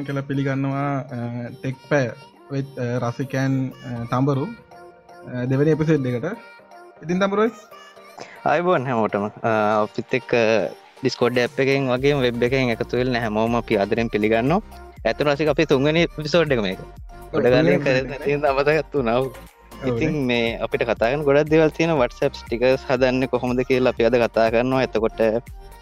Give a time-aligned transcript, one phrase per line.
[0.00, 1.04] අයිබෝන් කළ පිළිගන්නවා
[1.60, 2.06] ටෙක් පෑ
[3.04, 3.54] රසිකෑන්
[4.12, 4.46] තම්බරු
[5.50, 6.26] දෙවැනි එපිසෙට් දෙකට.
[7.04, 7.52] ඉතින් තම්බරුව
[8.52, 9.24] අයිබෝන් හැමෝටම.
[9.44, 10.30] අපිත් එක්
[11.00, 14.56] ඩිස්කෝඩ් ඇ් එකෙන් වගේ වෙබ් එකෙන් එකතුවෙල් හැමෝම අපි අදරෙන් පිළිගන්න
[15.04, 16.80] ඇතු රසික අපි තුන්ගනි පිසෝඩ් එක මේක.
[17.32, 17.68] ගොඩගල
[18.52, 19.24] අමතගත්තු නව
[19.90, 24.48] ඉතින් මේ අපිට කතාගන ගොඩක් දෙවල් තියෙන වටසප් ටික හදන්න කොහොමද කියලා අපි අද කතා
[24.54, 24.84] කරනවා.
[24.86, 25.20] එතකොට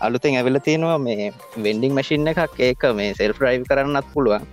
[0.06, 1.32] අලුතෙන් ඇවිල තියෙනවා මේ
[1.64, 2.54] වෙන්ඩිං මශින්න එකක්.
[2.68, 4.46] ඒක මේ සෙල් රයිව් කරන්නත් පුළුවන්.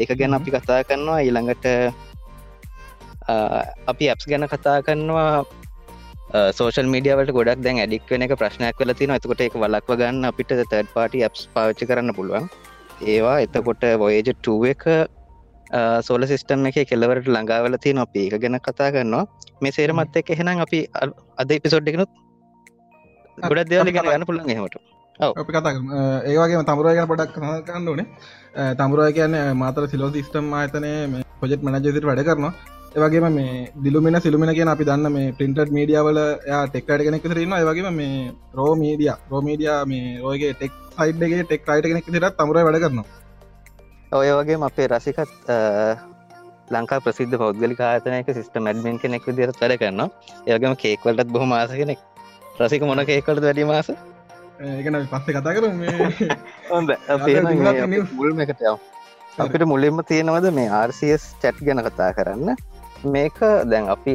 [0.00, 1.18] ඒක ගැන අපි කතා කරනවා.
[1.26, 1.66] ඊළඟට
[3.92, 5.44] අපි ඇප්ස් ගැන කතා කරනවා.
[6.58, 10.50] සෝෂල් මීඩියවලට ගොඩක් දැන් ඇඩික් වෙන එක ප්‍රශ්නයක් වෙල තින එතකොට එක වලක්ව ගන්න අපිට
[10.54, 12.48] තඩ පාටි ඇප්ස් පාච්චි කරන්න පුළුවන්.
[13.12, 14.84] ඒවා එතකොට වොයජ ටුව එක
[16.06, 19.24] සෝල සිිස්ටම් එක කෙලවරට ළඟාවල තිය අපි එක ගැන කතා කරනවා.
[19.62, 20.80] මේ සේරමත් එක එහෙනම් අපි
[21.42, 22.10] අද පිසෝඩ්ඩෙකනුත්
[23.38, 24.76] ගොඩක් දෙවල ගැන ගන්න පුළන් හෙමට
[25.40, 25.72] අපි කතා
[26.30, 27.36] ඒවගේ තමුරය ගැන පොඩක්
[27.68, 28.06] කන්න ඕනේ.
[28.80, 30.90] තමුරය කියන්න මාතර සිලෝ සිිස්ටම් ආතනය
[31.40, 32.52] පොජෙට් මනජසිට වැඩ කරනවා.
[32.96, 36.20] ඒවගේම මේ දිලුමෙන සිලුමෙන කියෙන අපි දන්න මේ පින්ටර් මීඩියාවල
[36.72, 42.10] ටෙක්ට කෙනෙක් රන්න ඒවගේම මේ රෝ මීඩිය රෝමීඩිය මේ රෝයගේ ටෙක් සයිඩ්ගේ ටෙක් රයිට කෙනෙක්
[42.16, 43.06] සිරත් තමුර වැඩ කරනවා.
[44.18, 45.48] ඔය වගේ අපේ රසිකත්
[46.74, 50.02] ලංකා ප්‍රසිද්ධ පෞද්ගලි ආතනයක සිිස්ටම ඇඩ්මින් කෙනෙක් විදිරත් වැඩ කරන්න
[50.52, 52.00] ඒගම කේක්වලටත් බොහොම ආස කෙනෙක්
[52.58, 53.88] රසික මොන කේකට වැඩි මාස?
[54.66, 55.64] ඒකන පස්සේ කතා කර
[56.70, 56.90] හොඳ
[58.20, 58.76] මුල්ම එකට යව
[59.44, 62.54] අපිට මුලින්ම තියෙනවද මේ RCS චැට් ගැන කතා කරන්න?
[63.16, 63.40] මේක
[63.72, 64.14] දැන් අපි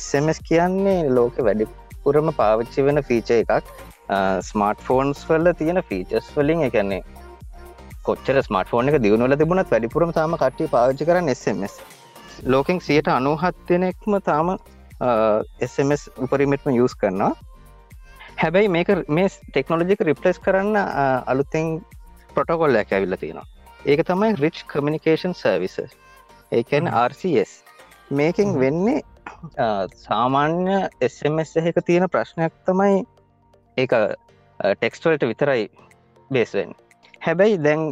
[0.00, 3.72] SMS කියන්නේ ලෝක වැඩිපුරම පාවිච්චි වෙන ෆීච එකක්.
[4.42, 7.02] ස්මර්ට ෆෝන්ස් වල්ල තියෙන ෆීචස් වලින් එකන්නේ
[8.06, 11.74] කොච්චර ස්මට ෆෝන එක දියුණුවල තිබුණත් වැඩිපුරම තාම කට්ටි පාවිච්චි කරන්න SMS
[12.54, 14.56] ලෝකෙන් සියට අනුහත්වෙනෙක්ම තාම
[15.66, 17.32] SMS උපරිමෙත්ම යස් කරනවා
[18.38, 20.76] හැබැයි මේක මේ ටෙක්නොලජික රිප්ලස් කරන්න
[21.26, 21.70] අලුතෙන්
[22.30, 23.46] පොටකොල්ලයක් ඇවිල්ල තියෙනවා.
[23.84, 25.78] ඒක තමයි රිච් කමිනිකේෂන් සර්විස
[26.52, 27.52] ඒකැන RCS
[28.10, 29.02] මේකින් වෙන්නේ
[29.96, 33.04] සාමාන්‍ය SMS එක තියෙන ප්‍රශ්නයක් තමයි
[33.76, 35.64] ඒ ටෙක්ස්ටවල්ට විතරයි
[36.30, 36.74] බේස්වෙන්
[37.22, 37.84] හැබැයි දැන්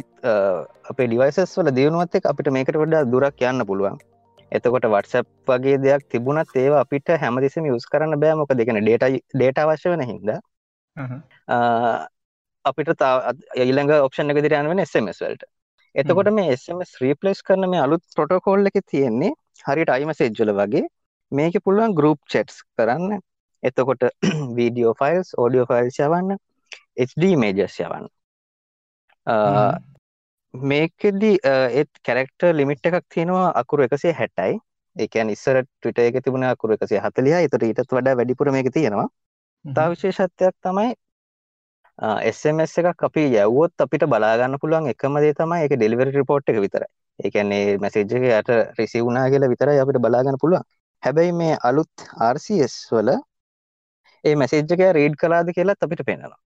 [0.91, 3.99] අපේ ඩිවයිසස් වල දියුණුවත් එක අපිට මේකට වඩා දුරක් යන්න පුළුවන්
[4.51, 8.35] එතකොට වටසප් වගේ දෙයක් තිබුණත් ඒවා අපිට හැමදිසිම යුස් කරන්න බෑ.
[8.35, 10.29] මොක දෙකන ඩේට ඩේට අවශ්‍ය වෙන හිද
[12.65, 13.03] අපිට
[13.57, 15.43] ඊළඟ ඔප්ෂන් එක දිරයන් වෙන SMS වලට.
[15.95, 19.33] එතකොට මේ SMS රීපලස් කරන මේ අලුත් පොටකෝල් එක තියෙන්නේ
[19.65, 20.85] හරිට අයිම සෙජ්ජල වගේ
[21.31, 23.19] මේක පුළුවන් ගරුප් චෙට්ස් කරන්න.
[23.63, 24.03] එතකොට
[24.57, 26.37] වීඩියෝ ෆයිල්ස් ඕඩියෝ ෆයිල්ස් යවන්න
[27.05, 28.07] HD මේජස් යවන්න
[30.63, 34.59] මේකෙදි ඒත් කැරෙක්ට ලිමිට් එකක් තියෙනවා අකුරු එකසේ හැටයි.
[34.95, 39.07] ඒකන් ඉස්සර ටවිට එක තිබුණ අකුරු එකසේ හතලිය එතට ඊටත් වඩා වැඩිපුර මේක තියෙනවා.
[39.65, 40.95] තා විශේෂත්වයක් තමයි
[42.31, 46.89] SMS එකක් අපි යව්වොත් අපිට බලාගන්න පුළුවන් එකම දේ තමයි එක ඩෙලිවරි රිපෝට් එක විතරයි.
[47.19, 50.67] ඒකන්නේ මැසේජ් එක යට රිසි වුණා කියලා විතරයි අපිට බලාගන්න පුළුවන්.
[51.03, 53.09] හැබැයි මේ අලුත් RCS වල
[54.23, 56.39] ඒ මැසේජ් එක රීඩ් කලාද කියලාත් අපිට පෙන්නවා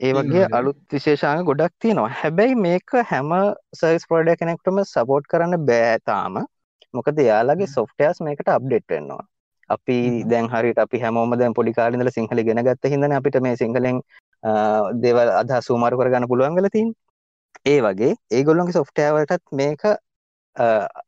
[0.00, 2.14] ඒ වගේ අලුත් විශේෂාංග ගොඩක් තියෙනවා.
[2.20, 3.30] හැබැයි මේක හැම
[3.74, 6.40] සර්ස් පොඩ කෙනෙක්ටම සපෝට් කරන්න බෑතාම
[6.94, 9.22] මොකද යාලගේ සොෆ්ටයස් මේකට අප්ඩේට් වෙන්නවා
[9.70, 14.00] අපි දැන් හරිට අපි හැමෝම දැන් පොඩි කාලින්දල සිංහල ගෙන ගත්ත හිදන අපිට මේ සිංහලෙන්
[15.04, 16.90] දේවල් අදහ සූමාරු කරගන්න පුළුවන් වෙලතින්
[17.64, 19.84] ඒ වගේ ඒගොල්ලොන්ගේ සොෆ්ටෑවලටත් මේක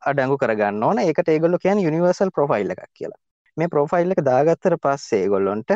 [0.09, 0.99] අඩංගු කරගන්න ඕන.
[0.99, 3.19] ඒකට ඒගොල්ලො කියන යුනිවර්සල් ප්‍රොෆයිල් එකක් කියලා.
[3.57, 5.71] මේ ප්‍රොෆයිල් එක දාගත්තර පස්සේ ගොල්ලොන්ට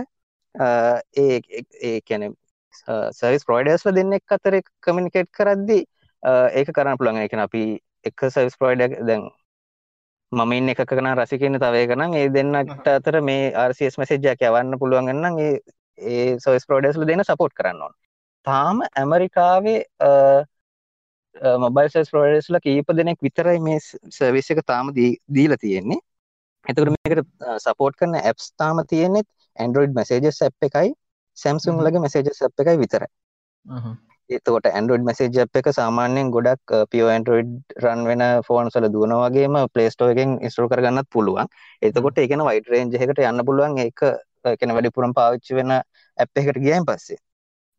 [0.55, 1.39] ඒ
[1.81, 2.33] ඒ කැන
[3.13, 5.79] සවිස් ප්‍රෝයිඩස්ල දෙන්නෙක් අතර කමිනිකේට් කරද්දි
[6.53, 7.63] ඒක කරන්න පුළන් එක අපි
[8.05, 9.29] එක සවිස් ප්‍රෝයිඩ දැන්
[10.31, 15.39] මමින් එක කන රසිකන්න තවය කනම් ඒ දෙන්නට අතර මේ ආර්සිස් මසේජ්ජක් යවන්න පුළුවන්ගන්නම්
[15.99, 17.93] ඒ සොයිස් ප්‍රෝඩස්ල දෙන්න සපෝට් කරන්න ඕන්.
[18.47, 19.79] තාම ඇමරිකාවේ
[21.63, 23.79] මොබයිල් සස් ප්‍රෝඩස්ල කීප දෙනෙක් විතරයි මේ
[24.11, 25.99] සර්විස් එක තාම දීල තියෙන්නේ.
[26.65, 27.27] එතකට මේකට
[27.59, 29.27] සපෝට් කරන ඇප්ස් තාම තියෙනෙත්
[29.57, 30.95] ඇන්ඩරෝයිඩ් මසේජස් ඇ් එකයි
[31.37, 33.09] සැම්සුම් ලගේ මසේජ සප් එකයි විතරයි.
[34.29, 40.11] ඒතකොට ඇන්ඩරෝඩ් මසේජ් එක සාමාන්‍යයෙන් ගොඩක් පියෝ ඇන්ඩරෝයිඩ් රන් වෙන ෆෝන් සල දුවන වගේම පලේස්ටෝ
[40.13, 41.51] එකෙන් ඉස්ටෝ කරගන්නත් පුළුවන්.
[41.81, 43.77] එතකොට එකන වයිට රේන්ජ එකට යන්න පුළුවන්.
[43.79, 44.05] එක
[44.59, 47.19] කෙන වැඩිපුරම් පාවිච්චි වෙන ඇප් එකට ගියන් පස්සේ.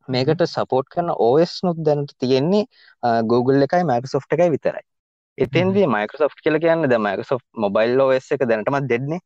[0.08, 2.64] මේකට සපෝට් කරන ඕස් නොත් දැනට තියෙන්නේ
[3.24, 4.84] Google එකයි මයිකසෝ් එකයි විතරයි.
[5.38, 9.20] එතන්දී මයිකසෝ් කියල කියන්න ද මයිකසෝ් මොබයිල් ෝස් එක දැනටමත් දෙන්නේ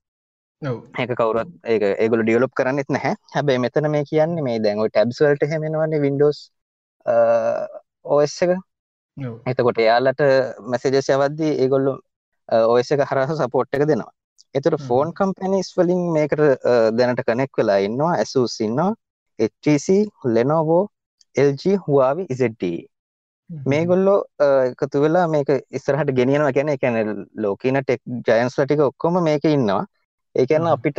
[0.62, 3.14] ඒක කවුරත් ඒ ඒගොල ඩියලොප් කරන්නෙත් නැහැ.
[3.34, 6.38] හැබැයි මෙතන මේ කියන්නේ මේ දැන්ව ටැබ්ස්වල්ට හෙමෙනවන්නේ වින්ඩෝස්
[8.04, 8.52] ඕස් එක.
[9.50, 10.22] එතකොට එයාලට
[10.72, 11.92] මැසේජස් යවද්දී ඒගොල්ලු
[12.74, 14.12] ඔස් එක හරහ සපෝට් එක දෙනවා.
[14.54, 16.42] එතුට ෆෝන් කම්පැනිස් වලින් මේකට
[16.98, 18.12] දැනට කනෙක් වෙලා ඉන්නවා.
[18.22, 18.94] ඇසුස් ඉන්නවා.
[19.38, 19.86] HTC
[20.36, 20.84] ලෙනෝවෝ
[21.36, 22.64] LG හවාවි ඉසට
[23.72, 24.16] මේගොල්ලෝ
[24.70, 26.54] එකතු වෙලා මේක ඉස්සරහට ගෙනියනවා.
[26.56, 29.84] ගැන එකැන ලෝකීන ටෙක් ජයන්ස් ලටික ඔක්කොම මේක ඉන්නවා
[30.36, 30.98] ඒකන්න අපිට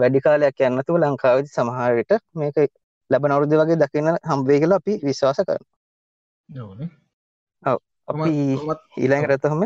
[0.00, 2.56] වැඩි කාලයක් යන්නතුව ලංකාවදි සමහරට මේක
[3.10, 5.64] ලැබ නවරුද වගේ දකින්න හම්බේ කියලා අපි විශ්වාස කරන
[8.98, 9.62] ඊළඟ රතහම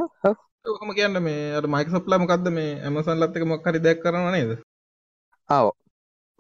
[0.65, 4.53] හම කියන්න මේ මයික සප්ලා මොකක්ද මේ ඇමසන් ලත්තක මොක්හරි දැක් කරන නේද?
[5.49, 5.67] ආව.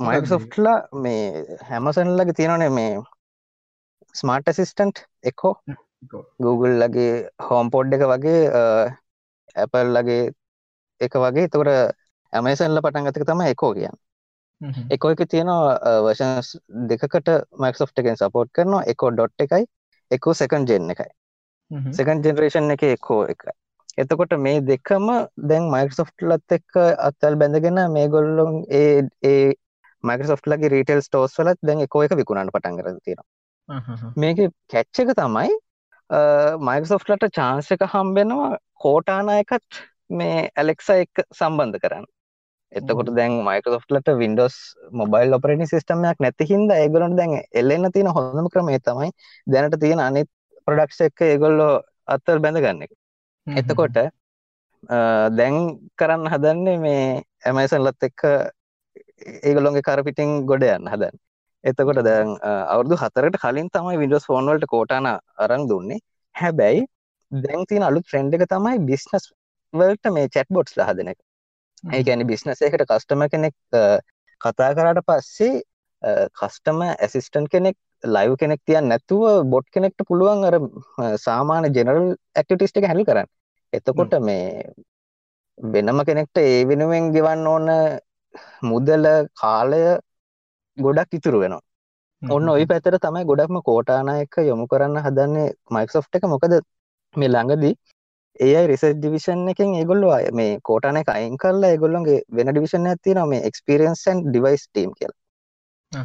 [0.00, 1.25] මයිකසොෆ්ට්ලා මේ?
[1.62, 2.93] හැමසන්ලගේ තියෙනනේ මේ
[4.14, 5.55] ස්මාර්ට සිිස්ටන්ට් එක්කෝ
[6.38, 8.40] Google ලගේ හෝම් පොඩ් එක වගේ
[9.56, 10.25] ඇපල් ලගේ
[11.00, 11.49] එක වගේ.
[11.49, 12.04] තකට
[12.35, 13.99] ඇමසන්ල පටන් ගතක තම එකෝ කියන්න.
[14.91, 16.55] එකෝ එක තියෙනවා වර්ෂන්ස්
[16.89, 18.85] දෙකට මක්සෝ් එකෙන් සපෝට් කරනවා.
[18.87, 19.69] එකෝ ඩොට් එකයි.
[20.11, 21.11] එකෝ සෙකන් ජෙන් එකයි.
[21.93, 23.47] සෙකන් ජෙනරේෂන් එක එකෝ එක
[23.99, 25.11] එතකොට මේ දෙකම
[25.51, 29.53] දැන් මයිකසොෆ්ට් ලත් එක්ක අත්තල් බැඳගෙන මේ ගොල්ලොන් ඒ ඒ
[30.05, 33.29] මයිකසොෆ්ට් ලගේ රීටෙල් ස්ටෝස් වලත් දැන් එකෝ එක විකුණන්න පටන් කරලා තියෙනවා.
[34.17, 35.51] මේක කැච් එක තමයි
[36.61, 42.07] මයිකසොෆ්ට්ලට චාන්ස එක හම්බෙනවා කෝටානායකත් මේ ඇලෙක්ස එක් සම්බන්ධ කරන්න
[42.75, 44.55] එතකොට දැන් මයිකසොෆ්ට්ලට වින්ඩෝස්
[44.93, 49.11] මොබයිල් ඔපරටි සිස්ටමයක් නැති හින්ද ඒගලොට දැන් එල්ලන්න තියෙන හොඳම ක්‍රමේ තමයි
[49.47, 50.31] දැනට තියෙන අනිත්
[50.67, 51.73] ප්‍රඩක්ෂ එක ඒගොල්ලෝ
[52.09, 52.93] අත්තල් බැඳගන්න එක.
[53.47, 53.99] එතකොට
[55.32, 55.56] දැන්
[55.99, 57.05] කරන්න හදන්නේ මේ
[57.44, 58.25] ඇමයිසන්ලත් එක්ක
[59.43, 61.21] ඒගොලොන්ගේ කරපිටිං ගොඩ යන්න හදන්න.
[61.65, 66.00] එතකොට දැන් අවුදු හතරට කලින් තමයි විඩෝස් ෆෝන්වලට කෝටාන අරං දුන්නේ.
[66.35, 66.82] හැබැයි
[67.32, 69.31] දැන් තින අලු ට්‍රෙන්ඩ් එක තමයි බිස්නස්
[69.75, 71.21] වලට මේ චැට් බොට්ස් හදන එක
[71.85, 73.55] ඒගැනි බිස්නස එකට කස්ටම කෙනෙක්
[74.41, 75.63] කතා කරට පස්සේ
[76.33, 80.57] කස්ටම ඇසිස්ටන් කෙනෙක් ලයිව් කෙනෙක් තියන් නැතුව බොට් කෙනෙක්ට පුළුවන් අර
[81.19, 83.29] සාමාන ජෙනරල් ඇක්ටිටිස්ට එක හැලි කරන්න.
[83.73, 84.73] එතකොට මේ
[85.59, 87.71] වෙනම කෙනෙක්ට ඒ වෙනුවෙන් ගෙවන්න ඕන
[88.63, 89.83] මුදල කාලය
[90.79, 91.65] ගොඩක් ඉතුරු වෙනවා.
[92.23, 96.25] ඔන්න ඔයි පැතර තමයි ගොඩක්ම කෝටානායක යොමු කරන්න හදන්නේ මයික්සෝ් එක.
[96.25, 96.55] මොකද
[97.15, 97.75] මේ ළඟදී
[98.41, 103.15] ඒයි රිස ඩිවිෂන් එකෙන් ඒගොල්ලු අය මේ කෝටන එක අයින් කරලා ඒගොල්ලොන්ගේ වෙන ඩිවිෂන් ඇති
[103.15, 105.19] න මේ එක්ස්පිරියන්සන් ඩිවයිස් ටීම් කියලා.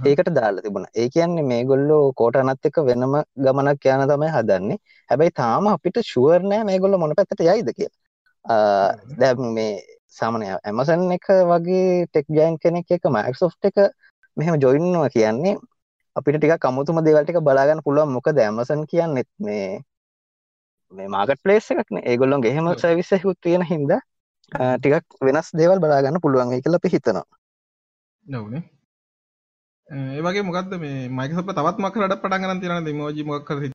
[0.05, 0.87] ඒකට දාලා තිබුණ.
[0.95, 4.77] ඒ කියන්නේ මේ ගොල්ලෝ කෝටනත් එක වෙනම ගමනක් යන තමයි හදන්නේ.
[5.09, 7.89] හැබැයි තාම අපිට ශුවර්නෑ මේ ගොල්ල මොන පැත්තට යයිද කිය
[9.17, 9.73] දැ මේ
[10.11, 13.77] සාමනය ඇමසන් එක වගේ ටෙක් ජයින් කෙනෙක් එක මයික්සෝ් එක
[14.37, 15.55] මෙහෙම ජොයින්නවා කියන්නේ
[16.15, 19.81] අපිට ටික කමුතුම දේවල්ටික බලාගන්න පුළුවන් මොක දැමසන් කියන්නෙත් මේ
[20.91, 23.91] මාගට පලේස් එකක්න ඒගොල්ලොන් ගෙහෙම සවිස හුත් තියෙන හින්ද
[24.51, 27.25] ටිකක් වෙනස් දේවල් බලාගන්න පුළුවන් එක ලපි හිතනවා.
[28.25, 28.63] නොවනේ
[29.89, 33.69] ඒවගේ මොකක්ද මේ මයිකසප තවත් මකරට පටන්ගන තිරන මෝජි මොක්කර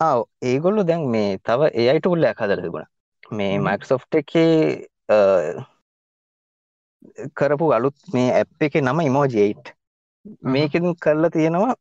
[0.00, 0.24] ආව.
[0.42, 2.88] ඒගොල්ලු දැන් මේ තව ඒයිට උල්ලයක් හදර තිබුණ.
[3.30, 4.32] මේ මයිකසෝ් එක
[7.34, 9.72] කරපු අලුත් මේ ඇප් එක නම ඉමෝජයිට්
[10.42, 11.74] මේකින් කරලා තියෙනවා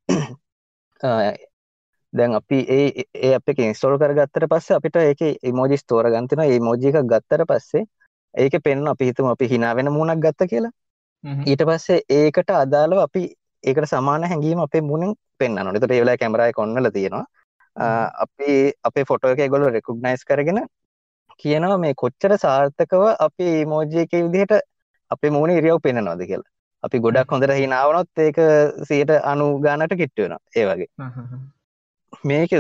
[2.13, 6.59] දැන් අපි ඒ ඒ අප එක ඉන්ස්ටෝල් කරගත්තර පස්සේ අපිට ඒක ඉමෝජිස් තෝර ගන්තින ඒ
[6.59, 7.83] මෝජික ගත්තර පස්සේ
[8.35, 10.73] ඒක පෙන්න්න අපි හිතුම අපි හිනාවෙන මුණක් ගත්ත කියලා.
[11.47, 13.23] ඊට පස්සේ ඒකට අදාළව අපි
[13.63, 17.25] ඒකට සමාන හැඟීම අපේ මුණින් පෙන්න්න නොනතට ඒවෙලා කැමරයි කොන්නල තියෙනවා.
[18.17, 18.49] අපි
[18.83, 20.61] අපේ ෆොටෝ එක ගොල රෙකුග්නයිස් කරගෙන
[21.39, 24.53] කියනවා මේ කොච්චර සාර්ථකව අපි මෝජයක විදිහට
[25.11, 26.51] අපේ මූුණ ඉරියව් පෙන්න්නනවාද කියලා.
[26.83, 28.39] අපි ගොඩක් හොඳට හිනාවනොත් ඒක
[28.87, 30.89] සියට අනු ගානට කිට්ටුවෙන ඒ වගේ
[32.23, 32.53] මේක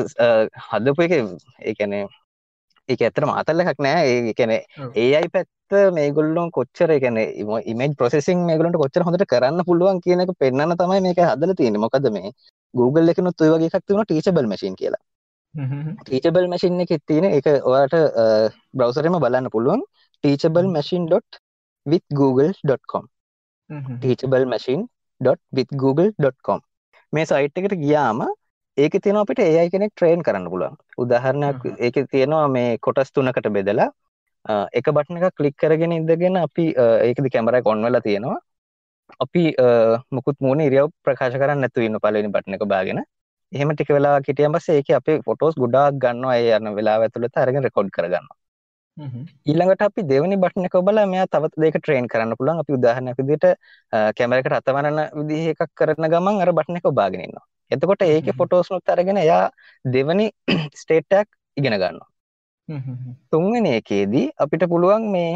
[0.67, 2.03] හදපු එක ඒකැනේ
[2.89, 4.03] ඒක ඇතර මාතල්ල එකක් නෑ.
[4.07, 7.19] ඒ කැන ඒ අයි පැත්ත මේගොල්ලොන් කොච්චර කැන
[7.65, 12.33] ඉමේජ් ප්‍රසෙසින් මේගලට කොච්චර හොඳට කරන්න පුළුවන් කියනක පෙන්න්න තමයි මේක හදල තියෙන මොකද මේ
[12.73, 15.03] Google එකනුත් ඔය වගේ එකක් තිබුණ ටීචබල් මශීන් කියලා.
[16.03, 17.95] ටීචබල් මශින් එක තියෙන එක ඔයාට
[18.73, 19.81] බ්‍රවසරම බලන්න පුළුවන්.
[20.23, 21.09] ටීචබල් මශීන්
[21.85, 23.05] with google.com
[24.01, 24.83] teachable machine
[25.51, 26.59] with google.com
[27.13, 28.21] මේ සයිට් එකට ගියාම
[28.77, 30.75] ඒක තියෙන අපිට ඒයි කෙනෙක් ට්‍රේන් කරන්න පුළුවන්.
[31.03, 33.89] උදාහරණයක් ඒක තියෙනවා මේ කොටස් තුනකට බෙදලා
[34.79, 36.65] එක බටන එක කලික් කරගෙන ඉදගෙන අපි
[37.07, 38.39] ඒකද කැමරයි කොන්වල තියෙනවා.
[39.23, 39.43] අපි
[40.11, 43.01] මුකුත් මූුණ ඉරියව් ප්‍රකාශ කරන්න නැතු ඉන්න පලනි බටන එක බාගෙන.
[43.51, 46.37] එහෙම ටික වෙලා කිටියම් පස්සේ ඒක අපේ ෆොටෝස් ගොඩාක් ගන්නවා.
[46.37, 48.27] ඒ යන්න වෙලා ඇතුළත අරගෙන රෙකෝඩ් කරගන්න
[49.49, 53.45] ඊළඟට අපි දෙවනි බටන එක බල මෙයා තවත් දෙක ට්‍රේන් කරන්න පුළන් අපි උදාහරණයක් විදිට
[54.17, 59.43] කැමරකට අතවරන්න විදිහ එකක් කරන ගමන් අර බටන එක බාගෙනන්නවා එතකොට ඒක ෆොටෝස්නුත් අරගෙන එයා
[59.85, 60.27] දෙවනි
[60.81, 62.09] ස්ටේට්ටක් ඉගෙන ගන්නවා.
[63.31, 65.31] තුන්වෙන එකේදී අපිට පුළුවන් මේ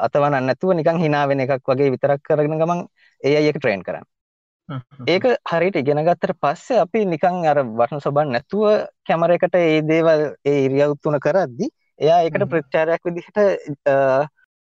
[0.00, 2.80] අතවන නැතුව නිකං හිනාවෙන එකක් වගේ විතරක් කරගෙන ගමන්
[3.22, 4.06] ඒ ඒක ට්‍රේන් කරන්න.
[5.06, 8.66] ඒක හරිට ඉගෙන ගත්තට පස්සේ අපි නිකං අර වටන සොබන් නැතුව
[9.04, 11.68] කැමර එකට ඒ දේවල් ඒ ඉරියවුත්තුන කරද්දි
[12.00, 13.38] එයා ඒකට ප්‍රච්චාරයක් විදිහට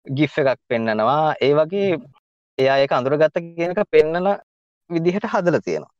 [0.06, 1.34] ගිෆ් එකක් පෙන්නනවා.
[1.38, 2.00] ඒ වගේ
[2.58, 4.30] එයා ඒක අඳුරගත්ත කියනක පෙන්නන
[4.90, 5.99] විදිහට හදල තියෙනවා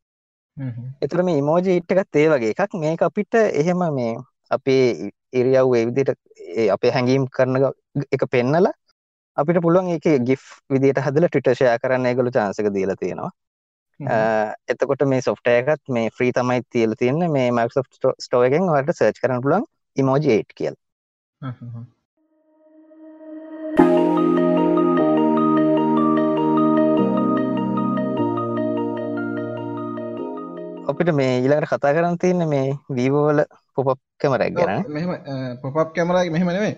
[1.02, 2.75] එතුර මේ ඉමෝජි හිට් එකත් ඒ වගේ එකක්.
[2.85, 4.14] මේක අපිට එහෙම මේ
[4.50, 6.19] අපේ ඉරියව් ඒ විදිහට
[6.76, 7.61] අපේ හැඟීම් කරන
[8.16, 8.75] එක පෙන්නලා
[9.37, 10.42] අපිට පුළුවන් ඒක ගිෆ්
[10.75, 13.30] විදිහට හදලා ට්විටර් ෂෙයා කරන්න ඒගොල්ලෝ chance එක දීලා තියෙනවා.
[14.69, 17.28] එතකොට මේ software එකත් මේ free තමයි තියලා තියෙන්නේ.
[17.37, 19.66] මේ Microsoft Store එකෙන් ඔයාලට search කරන්න පුළුවන්
[19.97, 20.80] emoji 8 කියලා
[30.90, 33.44] අපිට මේ ඊළඟට කතා කරන්න තියන්න මේ වීවෝවල
[33.76, 35.11] පොප් කැමරක් ගැන මෙම
[35.62, 36.75] පොප් කැමරයි මෙහෙම නෙවේ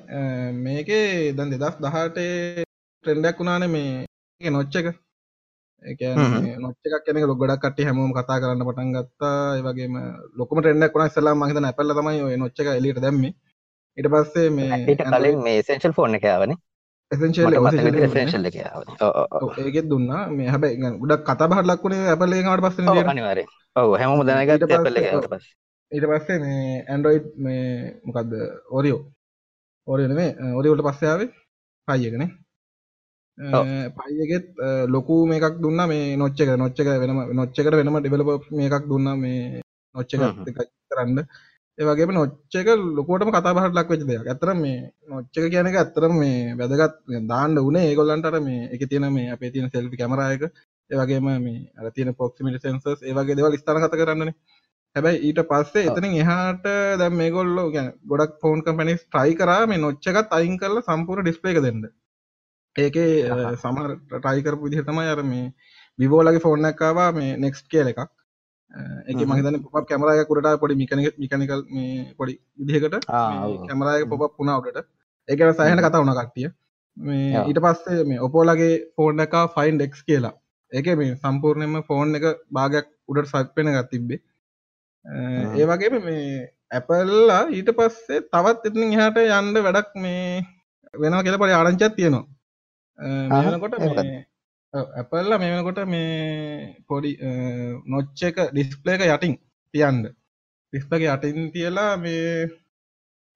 [0.64, 2.64] මේකේ දන් දෙදස් දහටේ
[3.04, 4.88] ට්‍රෙන්ඩක් වුණාන මේ නොච්ච එක.
[6.64, 9.38] නොච්චක් කෙනෙ ලො ගොඩක් කට හැමෝම කතා කරන්න පටන් ගත්තා.
[9.56, 9.94] ඒවගේම
[10.38, 11.10] ලොකම ටෙන්ඩක් වුණ.
[11.10, 13.24] සල්ලා මහිත නැපල්ල තමයි ඔය නොච්චක එලිට දැම්ම.
[13.98, 16.28] ඉට පස්සේ මේ ඊට කලින් මේ සෙන්ශල් ෆෝන් එක
[18.66, 20.22] ආවනේ ඒගෙත් දුන්නා.
[20.30, 23.44] මේ හැබැයි ගොඩක් කතා බහට ලක්වුණේ ඇපල්ලේකට පස්ස අනිවාරය
[23.76, 25.00] ඔව හැම දැනගත් ඇපල්ල
[25.32, 25.46] පස්
[25.92, 27.64] ඊට පස්සේ මේ ඇන්ඩරෝයිඩ් මේ
[28.06, 28.32] මොකක්ද
[28.70, 29.00] ඕරියෝ
[29.88, 31.28] ඕරියන මේ ඔරියෝට පස්සයාවේ
[31.88, 32.30] පයියකනේ
[33.98, 34.46] පයියගෙත්
[34.88, 39.62] ලොකු මේකක් දුන්න මේ නොච්චක නොච්චක වෙනම නොච්චකට වෙනම ඩිවලප මේකක් දුන්න මේ
[39.94, 40.20] නොච්චක
[40.90, 41.18] කරන්න
[41.78, 44.26] ඒවගේ නොච්චක ලොකෝටම කතා බහට ලක් වෙච දෙයක්.
[44.26, 46.98] ඇතර මේ නොච්චක කියන එක ඇත්තරම් මේ වැදගත්
[47.28, 50.42] දාන්න වනේ ඒගොල්ලන්ට මේ එක තියෙන මේ අපේ තියෙන සෙල්ි කැමරයක
[50.90, 54.34] ඒවගේම මේ අර තියෙන පොක්සිමිට සෙන්සස් ඒවගේ දෙවල් ස්ථාන කත කරන්නන
[54.96, 56.64] හැබැයි ඊට පස්සේ එතනින් එහාට
[57.00, 61.60] දැම් මේ ගොල්ලෝ ගැන ගොඩක් ෆෝන් කම්පනිස් ට්‍රයි කරා මේ නොච්චකත් අයින් කරලා සම්පූර් ඩිස්පලේක
[61.62, 61.84] දෙන්න.
[62.76, 63.12] ඒකේ
[63.56, 65.46] සමර ටයිකරපු විදිහ තමයි අර මේ
[65.98, 68.02] විවෝලගේ ෆෝන් එකවා මේ නෙක්ස්ට් කියල එකක්
[69.06, 73.06] එක මහිතන පොප කැමරය කුරට පොඩි මිකනික මිකනිකල් මේ පොඩි විදිහකට
[73.68, 74.78] කැමරය පොප පුුණාවට
[75.28, 76.48] ඒකට සහහන කතා වුණ කට්ටිය.
[76.96, 80.34] මේ ඊට පස්සේ මේ ඔපෝලගේ ෆෝන් එක ෆයින් ඩෙක්ස් කියලා.
[80.72, 84.20] ඒක මේ සම්පූර්ණයම ෆෝන් එක භාගයක් උඩට සක්පෙන ගත් තිබ්බේ.
[85.56, 86.26] ඒ වගේම මේ
[86.70, 90.42] ඇපල්ලා ඊට පස්සේ තවත් එතින් එහට යන්ඩ වැඩක් මේ
[90.94, 92.24] වෙනවා කියල පොඩි ආරංචත් තියෙනවා.
[93.30, 93.74] මේනකොට
[94.74, 97.12] ඇපල්ල මේ වෙනකොට මේ පොඩි
[97.86, 99.34] නොච්ච එක ඩිස්පලේක යටින්
[99.74, 100.06] තියන්ඩ
[100.72, 102.48] ඩිස්පක යටින් තියලා මේ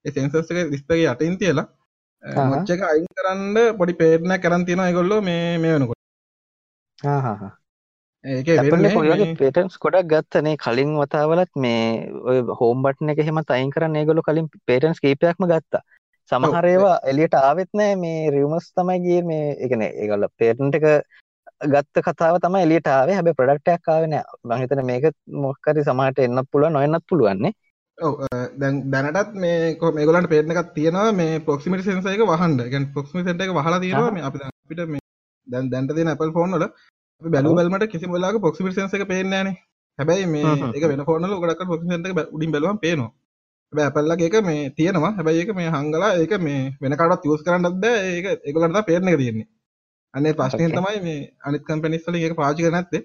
[0.04, 1.66] සෙන්සස් එක ඩිස්පක යටින් තියලා
[2.52, 6.00] නොච්ච එක අයින් කරන්න පොඩි පේටන කරන් තියෙන ගොල්ලෝ මේ මේ වෙනකොට.
[8.94, 11.84] පොලගේ පේටන්ස් කොඩක් ගත්තනේ කලින් වතාවලත් මේ
[12.24, 15.84] ඔය හෝම් බට්න එක හෙම අයින් කරන්න ඒගොලු කලින් පේටන්ස් කීපයක්ම ගත්තා.
[16.30, 20.86] සමහරේවා එලියට ආවෙත් නෑ මේ රියමස් තමයි ගිය මේ එකන ඒගල පේටන්ට එක
[21.60, 23.14] ගත්ත කතාව තම එලියට ආවේ.
[23.14, 27.52] හැබ ප්‍රඩක්ටයක් ආවෙන මහිතන මේක මොක්කරි සමහට එන්න පුළුව නොයන්නත් පුළුවන්නේ.
[27.98, 33.80] දැනටත් මේ මේගලට පේන එකක් තියෙනවා මේ පොක්සිමිට සෙන්සයක වහන්ඩ ගැන් පොක්සිමි සට එක වහලා
[33.80, 35.00] තියෙනවා මේ අපි අපිට මේ
[35.46, 36.66] දැන් දැන්ට තියෙන Apple ෆෝන් වල
[37.22, 39.56] බැලු බැලමට කිසි වෙලාවක ප්‍රොක්සිමර් සෙන්සර් එක පේන්නේ නැහනේ
[39.98, 43.10] හැබැයි මේ ඒක වෙන ෆෝන් වල ගොඩක් ප්‍රොක්සිමර් සෙන්සර් එක උඩින් බැලුවම පේනවා.
[43.72, 45.12] හැබැයි Apple ලගේ එක මේ තියෙනවා.
[45.12, 48.02] හැබැයි ඒක මේ හංගලා ඒක මේ වෙන කාටවත් යූස් කරන්නත් බෑ.
[48.16, 49.48] ඒක ඒගොල්ලන්ට තමයි පේන එක තියෙන්නේ
[50.16, 53.02] අනේ ප්‍රශ්නේ තමයි මේ අනිත් කම්පැනිස් වලින් ඒක පාවිච්චි කරන්නේ නැත්තේ.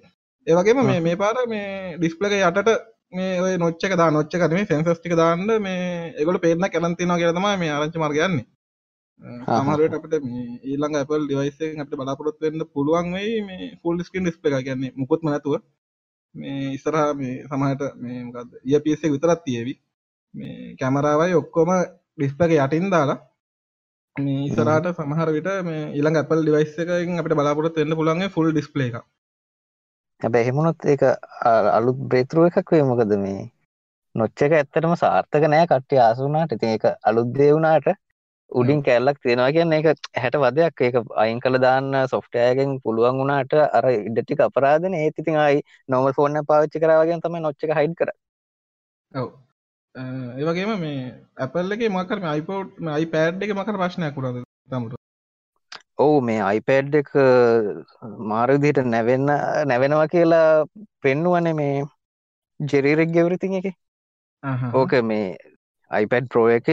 [0.47, 2.69] ඒ වගේම මේ මේ පාර මේ ඩිස්ප්ලේ එක යටට
[3.17, 5.83] මේ ඔය නොච්ච එක දා නොච්ච එක නෙමෙයි සෙන්සර්ස් ටික දාන්න මේ
[6.19, 8.47] ඒගොල්ලෝ පේන්න කැලන් තියනවා කියලා තමයි මේ ආරංචි මාර්ගය යන්නේ.
[9.47, 10.13] සමහරට අපට
[10.69, 10.95] ඊළඟ
[11.31, 15.61] device එකෙන් අපිට බලාපොරොත්තු වෙන්න පුළුවන් වෙයි මේ full screen display එක කියන්නේ මුකුත්ම නැතුව.
[16.35, 18.19] මේ ඉස්සරහා මේ සමහරට මේ
[18.73, 19.73] earpiece එක විතරක් තියේවි.
[20.33, 21.69] මේ කැමරාවයි ඔක්කොම
[22.17, 23.19] ඩිස්ප්ලේ එක යටින් දාලා
[24.15, 28.87] මේ ඉස්සරහට සමහර විට මේ ඊළඟ Apple device එකකින් අපිට බලාපොරොත්තු වෙන්න පුළුවන් full display
[28.91, 29.05] එකක්.
[30.21, 31.03] හැබැයි එහෙමුණොත් ඒක
[31.77, 32.87] අලුත් බ්‍රේක්ත්‍රූ එකක් වෙයි.
[32.91, 33.49] මොකද මේ
[34.15, 35.67] නොච්ච එක ඇත්තටම සාර්ථක නෑ.
[35.71, 36.55] කට්ටිය ආසු වුණාට.
[36.57, 37.87] ඉතින් ඒක අලුත් දේ වුණාට
[38.51, 39.87] උඩින් කැල්ලක් තියෙනවා කියන්න එක
[40.23, 40.81] හැට වදයක්.
[40.87, 44.99] ඒක අයින් කළ දාන්න සොෆ්ටයගෙන් පුළුවන් වුණට අර ඉඩටික අපරාධන.
[45.03, 48.11] ඒත් ඉතින් අයි නොමල් ෆෝර්න පාච්චි කරාවගෙන් තම නොච්ච හයිඩ් කර
[49.11, 49.31] ඔව
[49.95, 50.99] ඒවගේම මේ
[51.37, 54.95] ඇපල්ලගේ මකරම අයිපෝට් අයි පෑඩ් එක මකර ප්‍රශ්නයක් කුරද තමුට?
[55.97, 57.11] ඔවු මේ අයිපෑඩ් එක
[58.31, 59.27] මාරදියට නැවෙන්න
[59.67, 60.65] නැවෙනවා කියලා
[61.01, 61.85] පෙන්නුවන මේ
[62.59, 63.71] ජෙරීරෙක් ගෙවරිතින් එක.
[64.73, 65.37] ඕක මේ
[65.91, 66.67] iPad Pro එක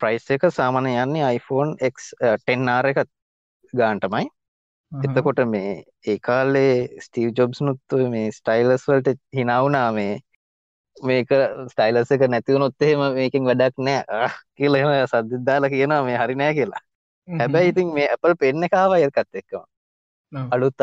[0.00, 3.04] ප්‍රයිස් එක සාමන යන්නේ iPhone X10R එක
[3.74, 4.30] ගාන්ටමයි
[4.92, 5.72] එතකොට මේ
[6.06, 6.74] ඒකාලේ
[7.04, 10.20] ස්ටීව් ජොබ්ස් නුත් මේ ස්ටයිලස් වලට හිනවුනා මේ
[11.00, 11.28] මේක
[11.72, 14.30] ස්ටයිලස් එක නැතිවුණොත් එහෙම මේකින් වැඩක් නෑ.
[14.56, 16.82] කියල එම සද්ධදාලා කියනවා මේ හරි නෑ කියලා.
[17.28, 19.64] හැබැයි ඉතින් මේ Apple පෙන්න කාව ඒකත් එක්කම.
[20.54, 20.74] අලුත්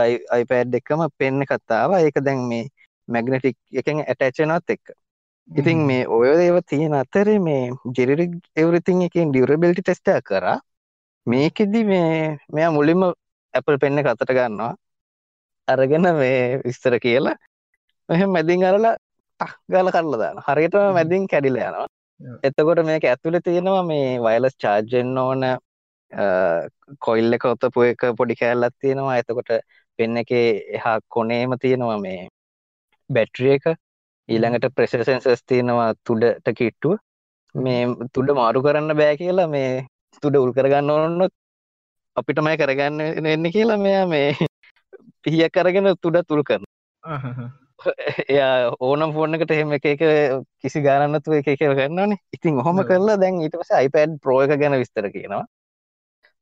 [0.42, 2.66] iPad එකම පෙන්න කත්තාව ඒක දැන් මේ
[3.08, 4.88] මැගනටික් එකෙන් ඇටචනත් එක්ක.
[5.50, 10.58] ඉතින් මේ ඔය ඒව තියෙන අතරේ මේ ජෙරිරික් එවරිතින් එකින් ඩියරබිලිටි ටෙස්ට කරා.
[11.28, 13.02] මේකෙදි මේ මෙයා මුලින්ම
[13.54, 14.74] ඇපල් පෙන්න කතට ගන්නවා.
[15.68, 17.38] අරගෙන මේ විස්තර කියලා.
[18.10, 18.96] මෙහෙම මැදින් අරලා
[19.40, 21.88] ටක් ගාල කරලා දාන හරියට මැදින් කැඩිලා යනවා.
[22.44, 25.46] එතකොට මේක ඇතුළේ තියෙනවා මේ වයලස් චාර්ජෙන් ඕන.
[27.00, 29.18] කොයිල්ල එක ඔත්තපු එක පොඩි කෑල්ලත් තියෙනවා.
[29.18, 29.52] එතකොට
[30.00, 32.22] පෙන්න එක එහා කොනේම තියෙනවා මේ
[33.10, 33.68] බැට්‍රිය එක.
[34.30, 36.98] ඊළඟට ප්‍රෙසසන්සස් තියෙනවා තුඩට කිට්ටුව.
[37.56, 39.72] මේ තුඩ මාරු කරන්න බෑ කියලා මේ
[40.24, 41.34] තුඩ උල් කරගන්න ඕන්නොත්
[42.16, 44.28] අපිටමයි කරගන්න එන්න කියලා මෙයා මේ
[45.24, 46.66] පිහිය කරගෙන තුඩ තුල් කරන
[48.28, 50.02] එයා ඕනම් ෆෝර්නකට එහෙම එක එක
[50.62, 54.78] කිසි ගානන්නතු එක එක කරන්නනේ ඉතින් ඔහොම කරලා දැන් ඊට පස්සේ iPad Pro එක ගැන
[54.82, 55.44] විස්තර කියනවා.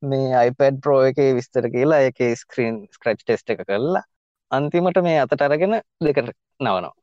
[0.02, 4.04] මේ iPad Pro එකේ විස්තර කියලා ඒකේ ස්ක්‍රීන් ස්ක්‍රච් ටෙස්ට් එක කරලා
[4.52, 6.94] අන්තිමට මේ අතට අරගෙන දෙකට නවනවා.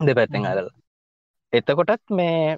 [0.00, 0.74] දෙපැත්තෙන් අරලා.
[1.52, 2.56] එතකොටත් මේ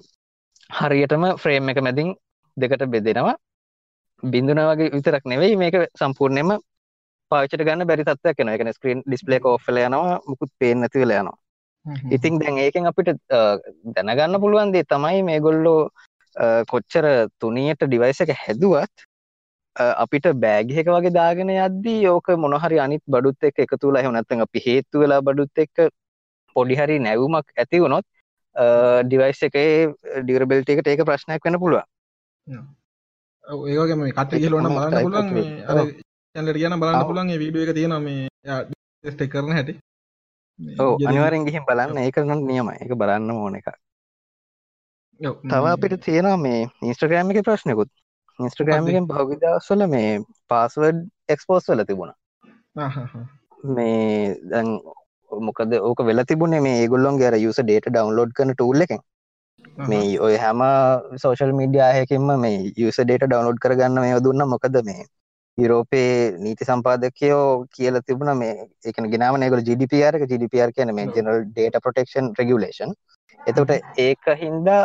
[0.71, 2.15] හරියටම ෆ්‍රේම් එක මැදින්
[2.57, 3.37] දෙකට බෙදෙනවා.
[4.23, 6.57] බිඳුන වගේ විතරක් නෙවෙයි මේක සම්පූර්ණයම
[7.31, 11.39] පාචට ගන්න බැරි තත්වයක් එන එකන ස්ක්‍රීන් ඩිස්පලේ කෝෆල යනවා මුකුත් පේෙන් නැති වෙලා යනවා.
[12.11, 13.11] ඉතින් දැන් ඒකෙන් අපිට
[13.97, 15.81] දැනගන්න පුළුවන්දේ තමයි මේ ගොල්ලෝ
[16.73, 17.07] කොච්චර
[17.41, 19.07] තුනියට ඩිවයිස එක හැදුවත්
[19.77, 25.05] අපිට බෑගිහක වගේ දාගෙන යද්දී ඕක මොනහරි අනිත් බඩුත් එක් එක තුලා හමනත්තන් අපි හේතු
[25.05, 25.89] වෙලා බඩුත් එක්ක
[26.57, 28.07] පොඩිහරි නැවුමක් ඇති වුණොත්
[29.05, 29.69] ඩිවයිස් එකේ
[30.23, 31.87] ඩිරබෙල්ට එකට ඒක ප්‍රශ්නයක් වෙන පුළුවන්.
[33.45, 36.06] ඒවගේ මේ කට
[36.37, 39.75] චැනලට කියන බලන්න පුළන් වීඩුව එක තියෙන මේ ටෙස්ට කරන හැටි
[41.09, 43.69] අනිවාරෙන් ගිහිම් බලන්න ඒක නම් නියම එක බලන්න ඕන එක
[45.21, 47.91] තව අපිට තියෙනවා මේ ඉන්ස්ට්‍රග්‍රෑම් එක ප්‍රශ්නකුත්.
[48.39, 50.11] ඉන්ස්ට්‍රග්‍රෑම්ගෙන් භෞවිදස්සල මේ
[50.49, 52.17] පාස්වඩ් එක්ස්පෝස් වල තිබුණා.
[53.77, 54.69] මේ දැන්
[55.31, 59.01] මොකද ඕක වෙල තිබුණේ මේ ඒගොල්ලොන් ගැර යුස ඩේට ඩවන්ලෝඩ් කන ටූල් එකෙන්.
[59.89, 60.61] මේ ඔය හැම
[61.23, 64.49] සෝශල් මීඩියාහකින්ම මේ යුස ඩේට ඩවන්ලෝඩ් කරගන්න මේ දුන්න.
[64.55, 65.09] මොකද මේ
[65.59, 70.29] යුරෝපයේ නීති සම්පාදකයෝ කියල තිබුණ මේ එක ගෙනාව නගල GDPR එක.
[70.29, 72.93] GDPR කියන මේ ජනල් ඩේට ප්‍රොටෙක්ෂන් රගලේෂන්
[73.41, 74.83] එතට ඒක හින්දා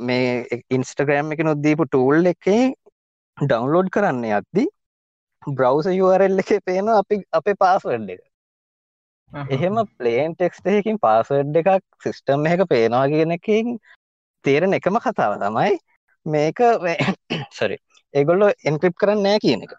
[0.00, 2.62] මේ ඉන්ස්ටග්‍රෑම් එක නොදදීපු ටූල් එකේ
[3.38, 4.66] ඩවන්ලෝඩ් කරන්න යද්දි
[5.48, 8.22] බ්‍රවස URL එක පේන අපි අපේ පාස්වඩ් එක.
[9.50, 13.74] එහෙම පලේන් ටෙක්ස්ටයකින් පාසඩ් එකක් සිිස්ටම් එක පේනවා කියන එකින්
[14.44, 15.78] තේරෙන එකම කතාව තමයි
[16.26, 16.60] මේක.
[17.58, 17.78] සොරි
[18.14, 19.74] ඒගොල්ලෝ එන්ක්‍රිප් කරන්න නෑ කියන එක.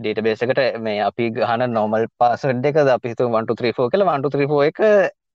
[0.00, 4.80] ඩේට බේසකට මේ අපි ගහන නොමල් පාසඩ් එක අපිතු 1ෝ කල 1ෝ එක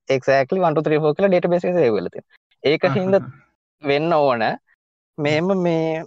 [0.08, 2.26] එක්ලි 1ෝ කල ඩේට බේස වලති
[2.64, 3.20] ඒක හින්ද
[3.82, 4.42] වෙන්න ඕන.
[5.18, 6.04] මෙම මේ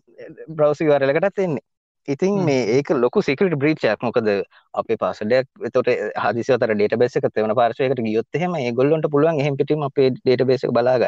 [0.50, 1.64] බ්‍රවසි වරලකට තින්නේ
[2.08, 4.30] ඉතින් මේ ඒක ලොක සිකට බ්‍රීච්චයක් මොකද
[4.74, 5.90] අපේ පාසඩයක් තොට
[6.24, 11.06] හදිසතර ඩේට බේසක තවන පාර්ශයකට ගියොත්තහෙම ඒ ගොල්ලොන්ට පුළුවන් එහෙම පිටීම අපේ ඩේට බේසක බලාග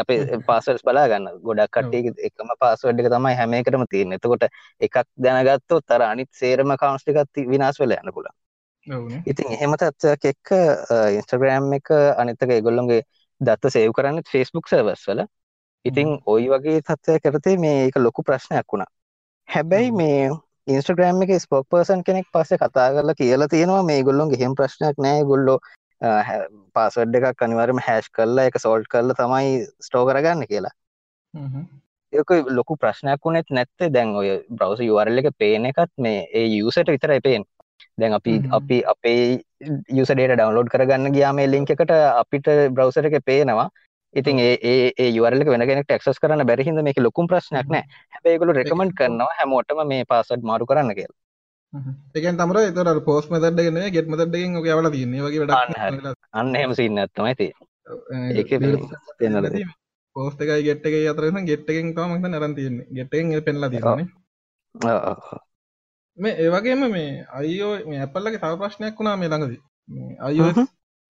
[0.00, 1.28] අපේ පාසල්ස් බලාගන්න.
[1.42, 4.48] ගොඩක් කට්ටේ එකම පාස්වඩ් එක තමයි හැම එකටම තියෙන එතකොට
[4.80, 8.30] එකක් දැනගත්තොත් තර අනිත් සේරම කවන්ස්ටිකත් විනාස් වෙල යන්න පුළ
[9.26, 10.50] ඉතින් එහෙම තත්වයක් එක්ක
[11.16, 11.90] ඉන්ස්ටග්‍රෑම් එක
[12.22, 13.04] අනිතක ඒගොල්ලොන්ගේ
[13.40, 15.22] දත්ත සේව් කරන්න ෆෙස්බුක් සර්වස් වල.
[15.84, 18.90] ඉතින් ඔයි වගේ තත්වය කරතේ මේ එක ලොකු ප්‍රශ්නයක් වුණා.
[19.48, 20.28] හැබැයි මේ
[20.66, 23.82] ඉන්ස්ට්‍රග්‍රෑම් එක ස්පොක් පර්සන් කෙනෙක් පස්සේ කතා කරලා කියලා තියෙනවා.
[23.82, 25.24] මේ ගොල්ලොන් ගෙහෙම ප්‍රශ්නයක් නෑ.
[25.24, 25.58] ගොල්ලෝ
[26.00, 30.74] පාසඩ් එකක් අනිවරම හැෂ් කරලා එක සෝල්ට් කරලා තමයි ස්ටෝ කරගන්න කියලා.
[32.12, 33.90] ඒක ලොකු ප්‍රශ්නයක් වුනෙත් නැත්තේ.
[33.90, 37.44] දැන් ඔය බ්‍රවස යුවරල්ල එක පේන එකත් මේ ඒ යුසට විතරයි පේෙන්
[37.98, 39.22] දැන් අපි අපි අපේ
[39.90, 43.68] යුසඩේට ඩවන්ලෝඩ් කරගන්න ගියාම ලිංක එකට අපිට බ්‍රවසර එක පේනවා.
[44.14, 47.84] ඉතින් ඒ යුවරලක වෙනගෙනෙක් ටක්සස් කරන්න බැරිහිද මේක ලොකුම් ප්‍රශ්නයක් නෑ.
[48.14, 51.23] හැබේගුලු රෙකමෙන්ට් කරනවා හැමෝටම මේ පාසඩ් මාරු කරන්න කියලා
[52.14, 56.98] එකන් තමර එතර පෝස් මතඩගෙන ගෙත් මතඩගෙන් ඔක යවල තින්නේ වගේ වැඩ අන්න හෙම සින්න
[56.98, 57.48] ඇත්තම ඇති
[58.32, 59.64] ඒ
[60.16, 62.86] පෝස්ට එකයි ගෙට් එක අතරන ගෙට්ටකින් තමක්ත නරන් තියන්නේ.
[62.90, 64.06] ගෙට්ටෙන් පෙන්ලා තිරන
[66.18, 69.54] මේ ඒවගේම මේ අයෝ මේ ඇපල්ලගේ තව ප්‍රශ්නයක් වුණා මේ ළඟද.
[70.20, 70.50] අයෝ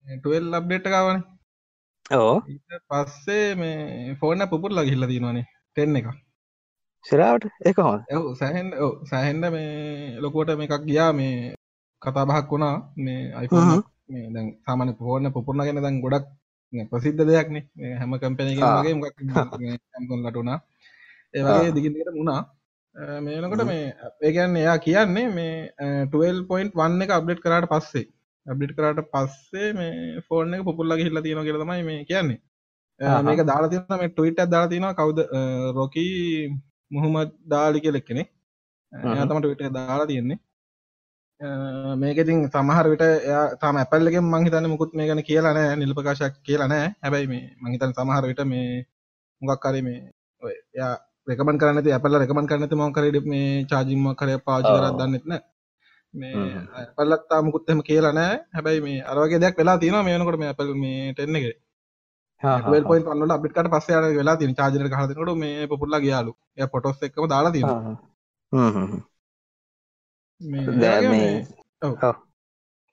[0.05, 1.19] ටල් ලබ්ඩේට් කාවන
[2.11, 2.35] ඕ
[2.89, 5.45] පස්සේ මේ ෆෝන පුපුර ලගහිල්ල තිනවානේ
[5.77, 6.07] තෙන්න එක
[7.05, 7.91] සිරාවට එක හො
[8.41, 8.67] සැහෙන්
[9.11, 11.35] සැහෙන්ඩ මේ ලොකුවට මේ එකක් ගියා මේ
[12.01, 16.25] කතා බහක් වුණා මේ අයිෆෝන් මේ දැන් සාමාන්‍ය ෆෝන පුපුරණ ගැන දැන් ගොඩක්
[16.91, 17.63] ප්‍රසිද්ධ දෙයක්නේ.
[17.99, 19.17] හැම කම්පැනගේ මොකක්
[20.25, 20.59] ලටුනා
[21.33, 22.41] ඒවගේ දිගිට මුණා
[23.21, 23.85] මේනකොට මේ
[24.21, 25.55] ඒගැන්න එයා කියන්නේ මේ
[26.11, 28.05] 12.1 එක අප්ඩේට් කරාට පස්සේ.
[28.45, 32.39] අප්ඩේට් කරාට පස්සේ මේ ෆෝන් එක පුපුල්ලගේ හිල්ල තියෙන කියල තමයි මේ කියන්නේ.
[33.27, 34.97] මේක දාලා තියන මේ ටවිට දාලා තියෙනවා.
[34.99, 35.19] කවුද?
[35.77, 36.15] රොකී
[36.91, 38.23] මුහමත් දාලි කෙලෙක් කෙනෙ
[38.93, 40.39] තමට විට දාලා තියෙන්නේ.
[42.01, 43.05] මේකඉතින් සමහර විට
[43.61, 46.85] තම ඇපල්ලගෙන් මංහිතන්න මුකුත් මේ ගැන කියලා නෑ නිල්පකාශයක් කියලා නෑ.
[47.03, 48.69] හැබැයි මේ මංහිතන් සමහර විට මේ
[49.41, 49.99] මුගක් කරේ මේ
[50.79, 50.93] යා
[51.29, 55.33] රෙකමන් කරනති අපල රෙකමන් කරනති මොකරට මේ චාජිම්ම කර පාච කරත් දන්නෙත්න
[56.13, 56.33] මේ.
[56.97, 58.35] පල්ලත්තා මුකුත්තම කියලා නෑ.
[58.55, 60.03] හැබැයි මේ අරවගේ දෙයක් වෙලා තියෙනවා.
[60.07, 61.53] මේ වෙනකොට මේ Apple මේ 10
[62.41, 65.99] එකේ හා, හා, 12.1 වල අප්ඩේට් කරලා පස්සේ ආන වෙලා එක ගහලා දෙනකොට මේ පොපුල්ලා
[65.99, 67.95] ගියාලු එයා ෆොටෝස් එක්කම දාලා හා, තියෙනවා හා.
[68.51, 69.01] හ්ම්, හ්ම්, හ්ම්.
[70.41, 71.47] මේ ඒ දැන් වගේම මේ මේ
[71.81, 72.15] ඔව් ඔව්.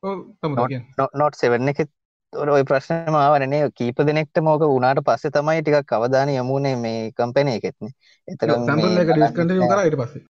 [0.03, 1.91] ඔව් තමයි කියන්නේ නො- නොට් 7 එකෙත්
[2.33, 6.77] ඔර ඔය ප්‍රශ්නම ආවනේ නේ කීප දෙනෙක්ටම ඕක වුණාට පස්සේ තමයි ටිකක් අවධානය යොමු වුනේ
[6.77, 7.93] මේ කම්පැනි එකෙත්නේ.
[8.29, 10.25] එක කරා ඊට පස්සේ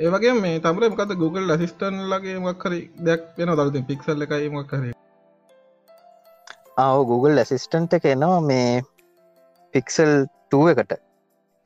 [0.00, 0.34] හා.
[0.44, 4.92] මේ තමර මොකද Google ඇසිස්ටන් ලගේ මොක් හරි දෙයක් වෙන දරුතින් පික්සල් එකයි මොක් හරි
[6.80, 8.82] ආ ඔව් Google Assistant එක එනවා මේ
[9.74, 10.12] Pixel
[10.52, 10.92] 2 එකට.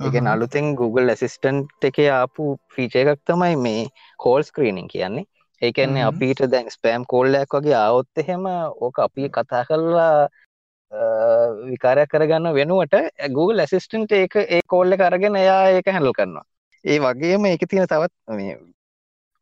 [0.00, 0.16] අහහ.
[0.32, 3.82] අලුතෙන් Google Assistant එකේ ආපු ෆීචර් එකක් තමයි මේ
[4.24, 5.26] කෝල් ස්ක්‍රීනින් කියන්නේ.
[5.62, 6.08] ඒ කියන්නේ හ්ම්.
[6.08, 8.48] අපිට දැන් ස්පෑම් කෝල් එකක් වගේ ආවොත් එහෙම
[8.86, 10.28] ඕක අපි කතා කරලා
[11.70, 12.98] විකාරයක් කරගන්න වෙනුවට
[13.36, 16.46] Google Assistant ඒක ඒ කෝල් එක අරගෙන එයා ඒක හැන්ඩල් කරනවා.
[16.84, 18.56] ඒ වගේම ඒකේ තියෙන තවත් මේ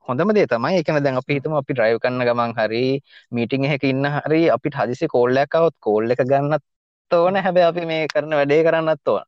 [0.09, 2.85] හොඳම දේ තමයි කියන්නේ දැන් අපි හිතමු අපි ඩ්‍රයිව් කරන ගමන් හරි
[3.33, 6.65] මීටින් එකක ඉන්න හරි අපිට හදිසි කෝල් එකක් આવොත් කෝල් එක ගන්නත්
[7.11, 9.25] ඕන හැබැයි අපි මේ කරන වැඩේ කරන්නත් ඕන.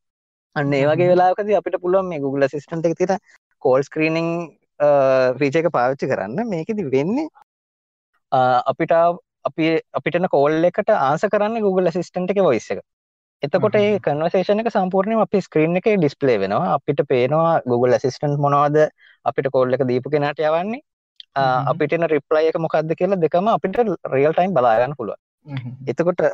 [0.56, 1.08] අන්න ඒ වගේ.
[1.12, 3.22] වෙලාවකදී අපිට පුළුවන් මේ Google Assistant එකේ තියෙන
[3.62, 4.28] කෝල් ස්ක්‍රීනින්
[5.40, 7.28] ෆීචර් එක පාවිච්චි කරන්න මේකෙදි වෙන්නේ
[8.72, 8.94] අපිට
[9.48, 9.66] අපි
[10.00, 12.82] අපිට එන කෝල් එකට ආන්සර් කරන්නේ Google Assistant එකේ voice එක.
[13.42, 13.98] එතකොට ඒ.
[14.06, 16.74] කන්වර්සේෂන් එක සම්පූර්ණයෙන්ම අපේ ස්ක්‍රීන් එකේ ඩිස්ප්ලේ වෙනවා.
[16.78, 18.78] අපිට පේනවා Google Assistant මොනවද
[19.24, 20.82] අපිට කෝල් එක දීපු කෙනාට යවන්නේ.
[21.72, 23.78] අපිට එන රිප්ලයි එක මොකක්ද කියලා දෙකම අපිට
[24.14, 25.20] රියල් ටයිම් බලා ගන්න පුළුවන්.
[25.86, 26.24] එතකොට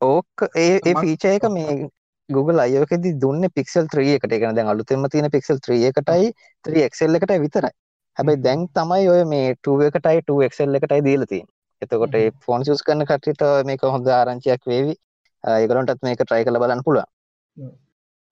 [0.00, 1.78] ඕක ඒ ඒ ෆීචර් එක මේ
[2.28, 2.82] Google I.O.
[2.86, 4.32] එකේදී දුන්නේ Pixel 3 එකට.
[4.32, 6.32] ඒ කියන්නේ දැන් අලුතෙන්ම තියෙන Pixel 3 එකටයි
[6.64, 7.72] 3 XL එකටයි විතරයි.
[8.16, 11.54] හැබැයි දැන් තමයි ඔය මේ 2 එකටයි 2 XL එකටයි දීලා තියෙන්නේ.
[11.82, 14.94] එතකොට ඒ ෆෝන් යූස් කරන කට්ටියට මේක හොඳ ආරංචියක් වේවි.
[15.44, 17.08] අ, ඒගොල්ලන්ටත් මේක try කරලා බලන්න පුළුවන්.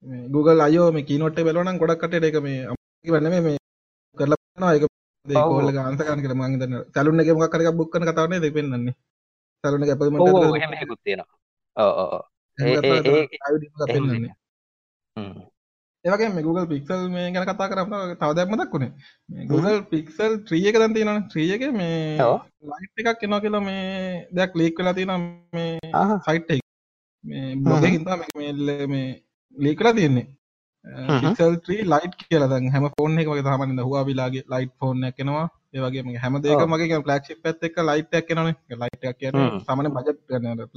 [0.05, 2.59] මේ Google අයෝ මේ කීනොට් එක බලනවා නම් ගොඩක් කටට ඒක මේ
[3.05, 3.57] වෙන්නේ නෙමෙයි මේ
[4.17, 4.83] කරලා බලනවා ඒක
[5.25, 5.49] ඒ ඔව්.
[5.51, 8.43] කෝල් එක කරන්න කියලා මම හිතන්නේ සැලුන් එකේ මොකක් හරි එකක් බුක් කරන කතාවක් නේද
[8.47, 8.93] ඒක පෙන්නන්නේ
[9.63, 11.35] සැලුන් එකේ අපොයින්ට්මන්ට් ඔව් එකකට ඔව් book එහෙම කරන එකකුත් තියෙනවා.
[11.77, 12.23] ඔව් ඔව් ඔව්.
[12.57, 14.33] එහෙම ඒ ගත්තා ඒ ඒක ඒ live demo එකක් එහෙම පෙන්නන්නේ
[15.17, 15.39] හ්ම්.
[16.05, 18.91] ඒ වගේම මේ Google Pixel මේ ගැන කතා කරාම තව දෙයක් මතක් වුණේ
[19.29, 22.15] මේ Google Pixel 3 එක දැන් තියෙනවනේ 3 එකේ මේ.
[22.71, 23.83] ලයිට් එකක් එනවා කියලා මේ
[24.37, 25.19] දෙයක් ලීක් වෙලා තියෙනවා
[25.53, 25.77] මේ.
[26.27, 26.67] සයිට් එකේ
[27.23, 27.55] මේ.
[27.77, 29.07] එකකින් තමයි මේක මේ මේ
[29.57, 30.27] ලීක් වෙලා තියෙන්නේ.
[30.85, 35.07] පික්සල් 3 ලයිට් කියලා දැන් හැම ෆෝන් එකම වගේ තමයි දැන් Huawei ලාගේ ලයිට් ෆෝන්
[35.09, 39.47] එකක් එනවා ඒ වගේම හැම වගේ කියන්නේ ෆ්ලැග්ෂිප් එකත් එක්ක ලයිට් එකක් එනවනේ ලයිට් කියන්නේ
[39.47, 39.59] හ්ම්.
[39.67, 40.67] සාමාන්‍ය බජට් කියන්නේ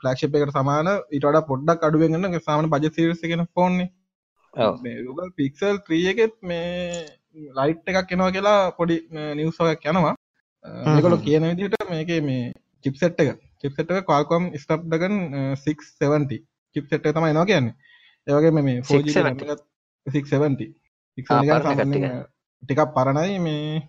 [0.00, 3.90] ෆ්ලැග්ෂිප් එකට සමාන ඊට වඩා පොඩ්ඩක් අඩුවෙන් එන සාමාන්‍ය බජට් සීරීස් එකේ ෆෝන් නේ
[4.54, 4.74] ඔව්.
[4.82, 7.06] මේ Google Pixel 3 එකෙත් මේ
[7.60, 8.98] ලයිට් එකක් එනවා කියලා පොඩි
[9.38, 10.14] නිවස් එකක් යනවා
[10.64, 11.22] හ්ම්.
[11.26, 12.52] කියන විදිහට මේකේ මේ
[12.84, 15.16] චිප්සෙට් එක චිප්සෙට කොල්කොම් ස්ටප්ඩගන්
[15.56, 16.42] 670
[16.76, 17.74] චිප්සෙට තමයි නවා කියන්නේ.
[18.26, 20.68] ඒවගේ මේ 670
[22.62, 23.82] ටිකක් පරණයි මේ.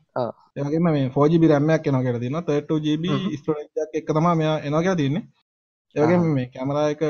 [0.58, 3.06] ඒගේම මේ ෝජිබි රැම්මයක් එනවා කියලා තින 32ජB
[3.40, 5.24] ස්ටක් එක තමා මෙයා එනවා කියලා තින්නේ
[5.96, 7.02] ඒවගේ මේ කැමරා එක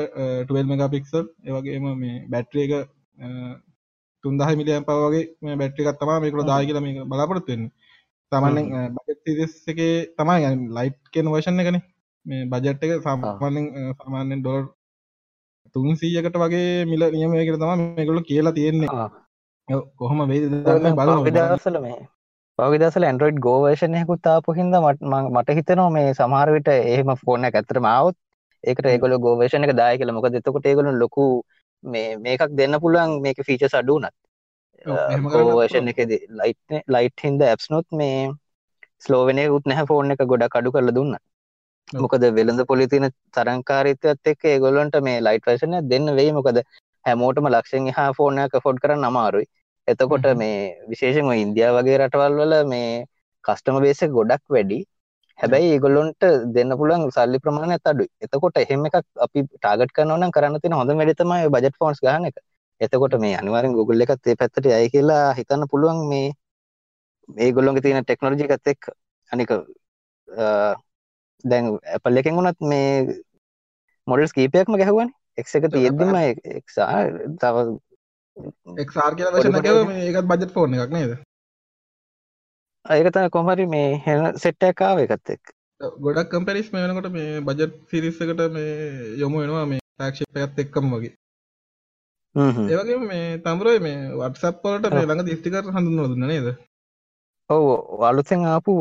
[0.48, 2.72] 12 මෙගපික්සල් ඒවගේම මේ බැට්‍රිය එක
[4.24, 7.72] තුන්දහ මිලියම් පවගේ මේ බැට්‍රිකත් තමා මේකට දාය කියලා මේ බලාපොරොත්තු වෙන්නේ.
[8.32, 11.82] තමන්න බකට් සිරිස් එකේ තමයි ලයිට් කියන වර්ෂන් එකනේ.
[12.26, 12.92] මේ බජට් එක
[13.78, 14.64] අ, සාමාන්‍යයෙන් ඩොලර්
[15.74, 18.90] 300කට වගේ මිල නියමය කියලා තමයි මේගොල්ලෝ කියලා තියෙන්නේ.
[19.98, 20.18] කොහොම
[20.66, 21.98] පහුගිය බලන්න දවස්වල මේ
[22.58, 24.82] පහුගිය දවස්වල Android Go version එකකුත් ආපු හින්දා
[25.36, 28.16] මට හිතෙනවා මේ සමහර විට එහෙම ෆෝන් ඇත්තටම ආවොත්
[28.64, 28.86] ඒකට
[29.24, 30.16] Go version එක දායි කියලා.
[30.18, 31.24] මොකද එතකොට ඒගොල්ලෝ ලොකු
[31.84, 33.46] මේ මේකක් දෙන්න පුළුවන් මේකේ
[35.32, 35.92] කරන්නත් version පුළුවන්.
[35.92, 36.58] එකේදී light
[36.94, 38.16] light හින්දා apps නොත් මේ
[39.04, 41.22] ස්ලෝ වෙන එකකුත් නැහැ ෆෝන් එක ගොඩක් අඩු කරලා දුන්නා.
[41.92, 46.32] මොකද වෙළඳ පොලේ තියෙන තරංකාරීත්වයත් එක්ක ඒගොල්ලන්ට මේ ලයිට් එක දෙන්න වෙයි.
[46.32, 46.62] මොකද
[47.04, 49.46] හැමෝටම ලක්ෂෙන් ෆෝන් එකක් afford කරන්න අමාරුයි.
[49.88, 50.26] එතකොට.
[50.36, 50.56] මේ
[50.88, 53.04] විශේෂයෙන්ම ඉන්දියාව වගේ රටවල් වල මේ
[53.44, 54.78] කස්ටමර් බේස් එක ගොඩක් වැඩි.
[55.38, 58.10] හැබැයි ඒගොල්ලොන්ට දෙන්න පුළුවන් සල්ලි ප්‍රමාණයත් අඩුයි.
[58.24, 62.28] එතකොට එහෙම එකක් අපි ටාගට් කරනවා නම් කරන්න තියෙන හොඳම වැඩේ තමයි බජට් ෆෝන්ස් ගන්න
[62.30, 62.36] එක.
[62.80, 66.28] එතකොට මේ අනිවාර්යෙන් Google එකත් ඒ පැත්තට යයි කියලා හිතන්න පුළුවන් මේ
[67.28, 68.84] මේගොල්ලොන්ගේ තියෙන ටෙක්නොලොජි එකත් එක්ක.
[69.30, 69.50] අනික
[71.44, 71.64] දැන්
[71.96, 72.88] Apple එකෙන් වුණත් මේ
[74.06, 75.14] මොඩල්ස් කීපයක්ම ගැහුවානේ.
[75.44, 76.14] X එක තියෙද්දිම
[76.62, 77.06] XR
[77.42, 77.56] තව
[78.86, 79.84] XR කියලා වගේ.
[79.90, 81.12] මේ ඒකත් බජට් ෆෝන් එකක් නේද
[82.86, 85.28] ඒක තමයි කොහොම හරි මේ හෙන සෙට් එකක් ආව එකත්.
[85.80, 88.72] ඔව්, ගොඩක් කම්පැනිස් මේ වෙනකොට මේ බජට් සීරීස් එකට මේ
[89.22, 91.12] යොමු වෙනවා මේ ෆ්ලැග්ෂිප් එකත් එක්කම වගේ
[92.34, 92.68] හ්ම් හ්ම්.
[92.70, 95.08] ඒ වගේම මේ තඹරෝයි මේ WhatsApp වලට මේ ඔව්.
[95.10, 96.48] ළඟදී ස්ටිකර් හඳුන්වලා දුන්නා නේද
[97.50, 98.72] ඔව් අලුතෙන් ආපු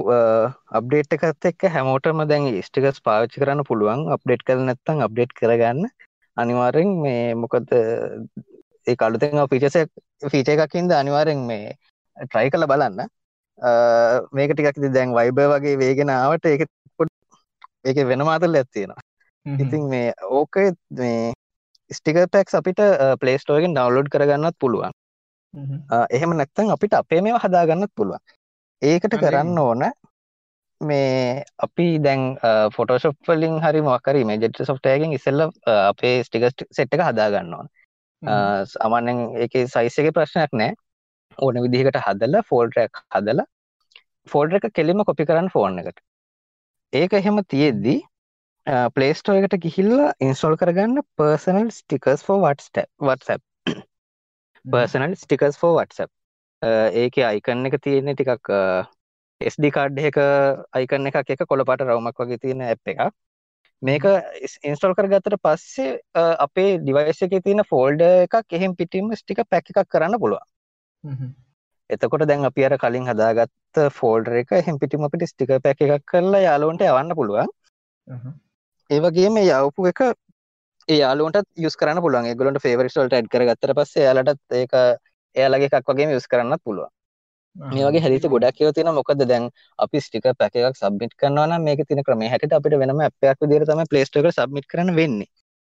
[0.80, 4.08] අප්ඩේට් එකත් එක්ක හැමෝටම දැන් ස්ටිකර්ස් පාවිච්චි කරන්න පුළුවන්.
[4.16, 5.90] අප්ඩේට් කරලා නැත්නම් අප්ඩේට් කරගන්න.
[6.38, 7.74] අනිවාර්යෙන් මේ මොකද
[8.88, 9.76] ඒ අලුතෙන් ෆීචර්ස්
[10.32, 11.76] ෆීචර් එකක් හින්දා අනිවාර්යෙන් මේ
[12.32, 13.10] try කරලා බලන්න.
[14.32, 16.64] මේක ටිකක් දැන් වයිබර් වගේ වේගෙන ආවට ඒක
[17.84, 19.04] ඒක වෙනම අතල්ලයක් තියෙනවා.
[19.46, 20.56] ඉතින් මේ ඕක
[21.02, 21.34] මේ
[21.92, 22.80] ස්ටිකර් පැක්ස් අපිට
[23.20, 24.96] පලේස්ටෝගෙන් ඩවන්ලෝඩ් කරගන්නත් පුළුවන්.
[26.10, 28.24] එහෙම නැත්තං අපිට අපේ මේ හදාගන්නත් පුළුවන්
[28.84, 29.84] ඒකට කරන්න ඕන
[30.82, 32.24] මේ අපි දැන්
[32.76, 35.44] ෆොටෝශොප්ලින් හරි මොකරි මේ ජෙට සොෆ්ටයගෙන් ඉස්සල්ල
[35.74, 37.70] අපේ ස්ටිකස් සෙට් එක හදාගන්න ඕන.
[38.74, 40.74] සාමාන්‍යෙන් ඒක සයිස්සක ප්‍රශ්නයක් නෑ.
[41.38, 43.48] ඕන විදිහකට හදල ෆෝල්ටරක් හදලා
[44.28, 46.04] ෆෝල්ඩ එක කෙලිම කොපි කරන්න ෆෝන් එකට.
[46.94, 48.00] ඒක එහෙම තියෙද්දී
[48.96, 53.42] පලේස්ටෝ එකට ගිහිල්ලා ඉන්ස්ටෝල් කරගන්න පර්සනල් ස්ටිකස් ෝ වට්ට වටසැප්
[54.66, 56.12] පර්සනල් ස්ටිකස් ෝ වටසැප්
[56.96, 58.54] ඒක අයිකන්න එක තියෙන්නේ ටිකක්
[59.42, 60.18] ස්ඩි කාඩ් එක
[60.74, 63.06] අයිකන්න එකක් එක කොළපට රවමක් වගේ තියෙන ඇ් එක
[63.82, 64.10] මේක
[64.64, 65.94] ඉන්ස්ටෝල් කර ගත්තට පස්සේ
[66.40, 71.34] අපේ ඩිවයිස එක තියෙන ෆෝල්ඩ එකක් එහෙම පිටිම ස්ටික පැක් එකක් කරන්න පුළුවන්
[71.90, 76.42] එතකොට දැන් අපි අර කලින් හදාගත්ත ෆෝල්ඩර් එක එහෙම් පිටිම අපිට ස්ටිකර් පැක් එකක් කරලා
[76.42, 77.50] යාළුවන්ට යවන්න පුළුවන්.
[78.90, 80.02] ඒ වගේම මේ යවපු එක
[80.90, 82.30] ඒ යාළුවන්ටත් යූස් කරන්න පුළුවන්.
[82.30, 84.74] ඒගොල්ලන්ට ෆේවරිට්ස් වලට ඇඩ් කරගත්තට පස්සේ එයාලටත් ඒක
[85.36, 86.92] එයාලගේ එකක් වගේම යූස් කරන්නත් පුළුවන්.
[87.56, 88.98] මේ වගේ හැදිච්ච ගොඩක් ඒවා තියෙනවා.
[89.00, 89.44] මොකද දැන්
[89.80, 92.26] අපි ස්ටිකර් පැක් එකක් සබ්මිට් කරනවා නම් මේකේ තියෙන ක්‍රමය.
[92.34, 95.30] හැටියට අපිට වෙනම ඇප් එකක් විදිහට තමයි Play Store එකට සබ්මිට් කරන්න වෙන්නේ.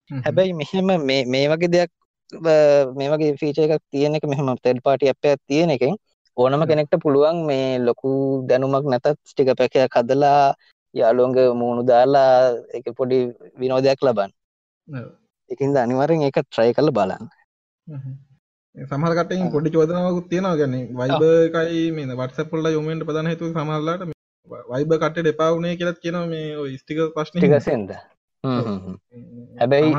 [0.09, 1.91] හැබැයි මෙහෙම මේ මේ වගේ දෙයක්
[2.97, 5.95] මේ වගේ ෆීචර් එකක් තියෙන එක මෙහෙම තර්ඩ් පාර්ටි ඇප් එකක් තියෙන එකෙන්
[6.37, 8.09] ඕනම කෙනෙක්ට පුළුවන් මේ ලොකු
[8.49, 10.41] දැනුමක් නැතත් ටික පැකයක් හදලා
[10.95, 12.31] යාළුවන්ගේ මූුණු දාලා
[12.77, 13.17] එක පොඩි
[13.61, 14.31] විනෝදයක් ලබන්න.
[15.49, 17.25] එකින්ද අනිවරෙන් ඒක ට්‍රයි කළ බලන්න
[18.75, 20.57] සමහරකට පොඩි චෝදනාවකුත් තියෙනවා.
[20.57, 24.03] ගැන වයිබ එකයි මේ වටසපොල්ල යොමෙන්ට ප්‍රධන හතු සමහරලාට
[24.71, 27.39] වයිබ කටට එපාවනේ කියලත් කියන මේ ස්ටික ප්‍රශ්න.
[27.39, 27.91] ටිකසෙන්ද
[29.61, 29.91] හැබැයි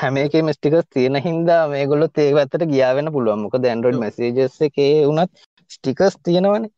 [0.00, 0.16] හැම.
[0.24, 3.44] එකේ ස්ටිකස් තියෙන හින්දා මේ ගොල්ලොත් ඒක ඇත්තට ගියාවෙන්න පුළුවන්.
[3.46, 6.74] මොකද ඇන්ඩ්‍රොයිඩ් මැසේජස් එකේ වුණත් ස්ටිකස් තියෙනවනේ.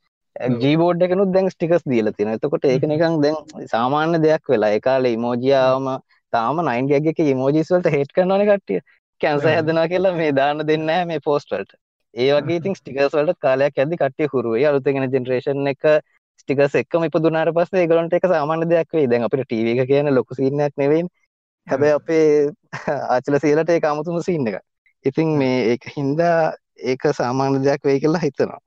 [0.63, 2.39] ජීබෝඩ් එකනුත් දැන් ස්ටිකස් දීලා තියෙනවා.
[2.41, 4.73] එතකොට ඒක නිකන් දැන් සාමාන්‍ය දෙයක් වෙලා.
[4.77, 5.91] ඒ කාලේ ඉමෝජියාවම
[6.33, 8.81] තාම 9 ගිග් එකේ ඉමෝජිස් වලට හේට් කරනවනේ කට්ටිය
[9.21, 11.73] කැන්සර් හැදෙනවා කියලා මේ දාන්න දෙන්නේ මේ පෝස්ට් වලට.
[12.15, 14.67] ඒ වගේ ඉතින් ස්ටිකර්ස් වලට කාලයක් යද්දි කට්ටිය හුරු වෙයි.
[14.67, 15.83] අලුතෙන් ජෙනරේෂන් එක
[16.43, 19.11] ස්ටිකර්ස් එක්කම ඉපදුනාට පස්සේ ඒගොල්ලන්ට ඒක සාමාන්‍ය දෙයක් වෙයි.
[19.13, 21.15] දැන් අපිට ටීවී එක කියන්නේ ලොකු සීන් එකක් නෙවෙයිනේ.
[21.67, 22.27] හැබැයි අපේ
[23.15, 24.61] ආචල සියලට ඒ අමුතුම සින්න එක
[25.05, 26.53] ඉතින් මේ ඒක හින්දා
[26.85, 28.61] ඒක සාමාන්‍ය දෙයක් වෙයි කියලා හිතනවා.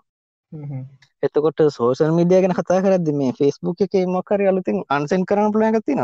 [1.24, 6.02] එතකොට සෝෂල් මිඩිය ගැන කතා කරද මේ ෆෙස්බුක් එක මොකරි අලුතින් අන්සෙන් කරන්න පුළන තින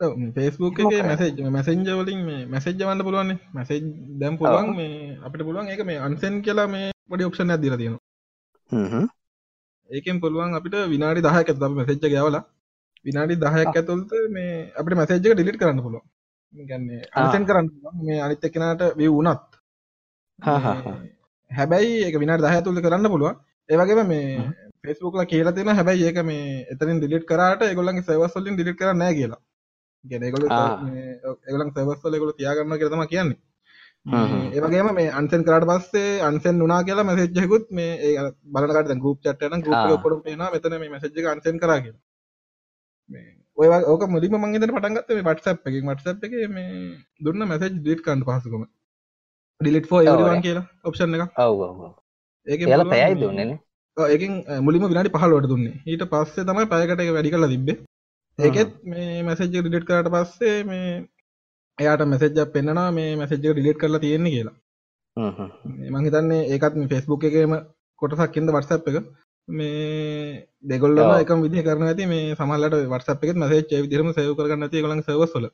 [0.00, 3.82] ෆෙස්බුක් එක මැසේජ් මැසෙන්ජ වලින් මේ මැසේජ් වන්න පුළුවන් මැසේජ්
[4.16, 9.06] දැම් පුළුවන් මේ අපිට පුළුවන් ඒක මේ අන්සෙන් කියලා මේ පොඩි ඔප්ෂන් ඇදදිර තියෙනවා.
[9.90, 12.42] ඒකෙන් පුළුවන් අපිට විනාඩි දහයක ත මැසෙච්ච ගවලා
[13.06, 16.04] විනාඩි දහයක් ඇතුල්ත මේ අපිට මැසේජ්ක ඩිලිට කරන්න පුළුවන්.
[16.54, 17.70] ගන්නේ අන්සෙන් කරන්න
[18.02, 19.48] මේ අනිත්ත කෙනට වී වුනත්
[21.50, 23.34] හැබැයි ඒක විනාට දහ තුළ කරන්න පුළුවන්.
[23.68, 24.26] ඒවගේම මේ
[24.82, 29.42] ෆෙස්බුක්ල කියලා තියෙන හැබැයි ඒක මේ එතරින් ඩිලිට් කරට එගොල්ලන්ගේ සවස්වලින් ඩිලිට කර නෑ කියලා
[30.04, 30.46] ගැනගොල
[31.48, 33.38] එගලන් සවස්වල ගොල තියාගන්න කරතම කියන්නේ.
[34.06, 38.16] ඒවගේම මේ අන්සෙන් කරට පස්සේ අන්සෙන් වනා කියලා මැසෙච්ජයකුත් මේ
[38.54, 41.72] බලකට ගුප් චටන ගුප පොඩ පේන මෙතන මේ මැසෙජ්ජක අන්සෙන් කර
[43.58, 45.86] ඔය ඕක මුලින්ම මං ඉදට පටන් ගත්තේ මේ WhatsApp එකකින්.
[45.86, 46.70] WhatsApp එකේ මේ
[47.20, 48.64] දුන්න මැසේජ් ඩිලීට් කරන්න පහසුකම.
[49.60, 51.22] ඩිලීට් everyone කියලා ඔප්ෂන් එක
[52.46, 53.58] ඒකේ එයාලා පැයයි දුන්නේ නේ.
[53.96, 55.74] ඔව් ඒකෙන් මුලින්ම විනාඩි 15කට දුන්නේ.
[55.86, 57.78] ඊට පස්සේ තමයි පැයකට වැඩි කරලා තිබ්බේ
[58.38, 60.86] ඒකෙත් මේ මැසේජ් එක ඩිලීට් කරාට පස්සේ මේ
[61.78, 64.56] එයාට මැසේජ් එකක් පෙන්නනවා මේ මැසේජ් එක ඩිලීට් කරලා තියෙන්නේ කියලා.
[65.90, 67.54] මං හිතන්නේ ඒකත් මේ Facebook එකේම
[68.02, 68.96] කොටසක් ඉන්න WhatsApp එක.
[69.48, 74.82] මේ දෙගොල්ලම එකම විදි කරන ඇති මේ සමල්ලට වටසප් එකත් මසේච් විදිරම සයව කරගන්න ඇති
[74.82, 75.46] ගලන් සවස්වල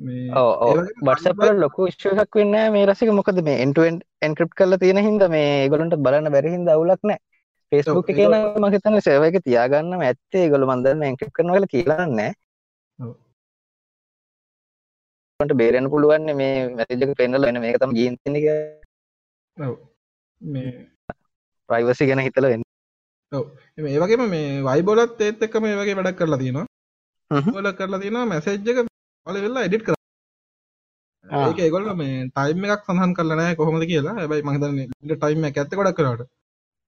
[0.00, 3.10] බටසපල ලොකු ශ්ෂයක් වෙන්න මේ රසික.
[3.10, 7.20] මොකද මේ එන්ටුවෙන් එන්ක්‍රප් කල තියෙන හිද මේ ගොලන්ට බලන්න බැරිහිද අවුලක් නෑ
[7.72, 12.20] ෆෙස්බුක් කියන මහිතන සේවයක තියාගන්න ඇත්තේ ගොල මන්දන්න එන්ක්‍රප් කරනවල කියලන්න
[15.40, 18.46] ට බේරෙන පුළුවන් මේ මැතිජක පෙන්නල වෙන මේකතම ගීන්තික
[20.40, 20.70] මේ
[21.68, 22.64] ප්‍රයිවසි ගැන හිතල වෙන්න.
[23.78, 26.66] ඒ වගේම මේ වයිබොලත් ඒත් එක්ක මේ වගේ වැඩක් කරලා තියෙනවා.
[27.50, 28.78] බොල කරලා තියෙනවා මැසේජ්ජක
[29.26, 29.94] පල වෙල්ලා එඩිට් කර
[31.42, 34.16] ඒක ඒගොල්ල මේ ටයිම් එකක් සඳහන් කරලා නෑ කොහොමද කියලා.
[34.18, 34.80] හැබයි මහිතන්න
[35.12, 36.28] ටයිම් එක ඇත්ත ගොඩක් කරට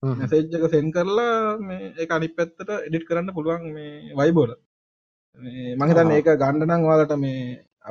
[0.03, 4.51] මැසේජ්ජක සෙන් කරලා මේ ඒ අනි පැත්තට එඩිට් කරන්න පුළුවන් මේ වයිබෝල
[5.79, 7.41] මහිතන්න ඒක ගණ්ඩනං වාලට මේ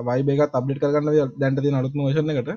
[0.08, 2.50] වයිබේක අබ්ලිට කරන්න දැන්ට තින අලුත්ම වශන එකට.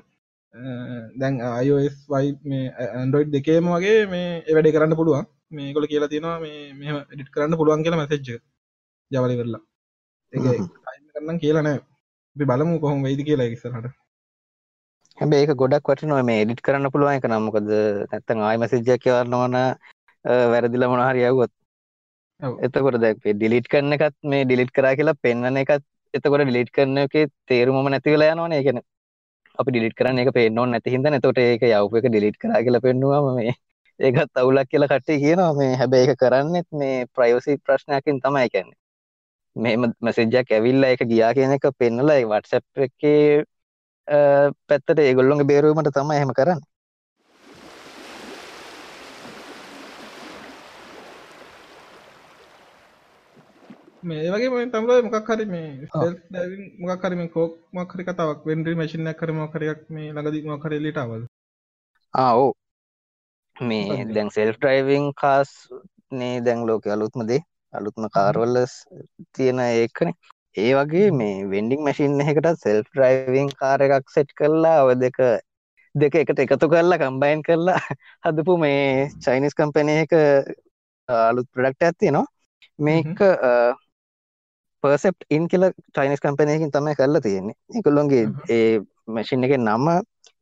[1.16, 5.28] දැන් iOS වයි මේ ඇන්ඩරෝයිඩ් දෙකේම වගේ මේ එවැඩි කරන්න පුළුවන්.
[5.50, 8.28] මේකොල කියලා තියෙනවා මේ මෙ එඩිට කරන්න පුළුවන් කියලා මැසෙච්ච
[9.10, 9.62] ජවලි කරලා
[10.32, 10.58] ඒ
[11.10, 11.80] කරන්න කියලා නෑ.
[12.36, 14.01] අපි බලමු කොහොම වෙයිද කියලා ඉස්සරහට
[15.22, 17.44] හැබැයි ඒක ගොඩක් වටිනවා මේ එඩිට් කරන්න පුළුවන් එක නම්.
[17.48, 17.68] මොකද
[18.12, 19.58] නැත්තම් ආයි මැසේජ් එකක් යවන්න ඕන
[20.52, 21.52] වැරදිලා මොනවා හරි යවුවොත්
[22.60, 27.26] එතකොට දැන් ඩිලීට් කරන එකත් මේ ඩිලීට් කරා කියලා පෙන්වන එකත් එතකොට ඩිලීට් කරන එකේ
[27.46, 28.58] තේරුමම නැති වෙලා යනවනේ.
[28.58, 28.88] ඒ කියන්නේ
[29.58, 32.84] අපි ඩිලීට් කරන්න ඒක පේන්න ඕනේ නැති හින්දා එතකොට ඒක යවපු එක ඩිලීට් කරා කියලා
[32.86, 33.54] පෙන්නුවම මේ
[34.06, 35.52] ඒකත් අවුලක් කියලා කට්ටිය කියනවා.
[35.54, 38.48] මේ හැබැයි ඒක කරන්නෙත් මේ ප්‍රයිවසි ප්‍රශ්නයකින් තමයි.
[38.48, 38.78] කියන්නේ
[39.56, 43.44] මෙහෙම මැසේජ් එකක් ඇවිල්ලා ඒක ගියා කියන එක පෙන්නලා ඒ WhatsApp එකේ
[44.08, 46.68] පැත්තට ඒගොල්ලොන්ගේ බේරුවීමට තමයි එහෙම කරන්නේ.
[54.02, 55.68] මේ වගේ තම මොකක් හරි මේ
[56.80, 61.22] මොකක් හරි කෝක් මක්හරි කතාවක් වෙන්ඩරි මශිනයක් කරම කරයක් මේ ලඟදී මොකර ලිටවල්
[62.14, 62.50] ආෝ
[63.56, 65.50] මේ දැන් සෙල් ට්‍රයිවිං කාස්
[66.12, 67.40] නේ දැන් ලෝක අලුත්මදේ
[67.74, 68.74] අලුත්ම කාර්වල්ලස්
[69.34, 70.10] තියෙන ඒකන
[70.56, 75.18] ඒ වගේ මේ වෙන්ඩිං මැසින් එකට සෙල් ට්‍රයිවිං කාර එකක් සෙට් කරලා ඔය දෙක
[75.94, 77.78] දෙක එකට එකතු කරලා කම්බයින් කරලා
[78.24, 80.12] හදපු මේ චයිනිස් කම්පනය එක
[81.08, 82.26] අලුත් ප්‍රඩක්ට ඇත්තිය නවා
[82.78, 83.22] මේක
[84.84, 87.56] පර්සෙප් ඉන් කියල චයිනිස් කම්පනයකින් තමයි කරලා තියෙන්නේ.
[87.70, 89.88] එකකොල්ලොන්ගේ ඒ මැසින් එක නම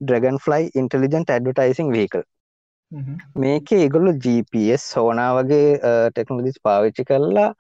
[0.01, 2.23] dragonfly intelligent advertising vehicle
[3.37, 5.67] මේක ඒගොල්ලු GPS සෝනා වගේ
[6.09, 7.51] ටෙක්නොලජිස් පාවිච්චි කරලා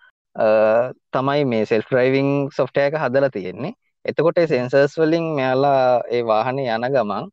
[1.12, 3.72] තමයි මේ සෙල් ්‍රයිවිං සොෆ්ටයක හදලා තියෙන්නේ.
[4.04, 7.26] එතකොට සෙන්සර්ස් වලින් මෙයාලා ඒ ዋහනේ යන ගමන්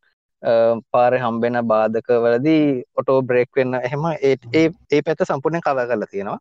[0.91, 4.35] පාර හම්බෙන බාධක වලදී ඔටෝ බ්‍රේක් වෙන්න එහෙම ඒ
[4.91, 6.39] ඒ පැත්ත සම්පූර්ණයෙන් කව කරලා තියෙනවා.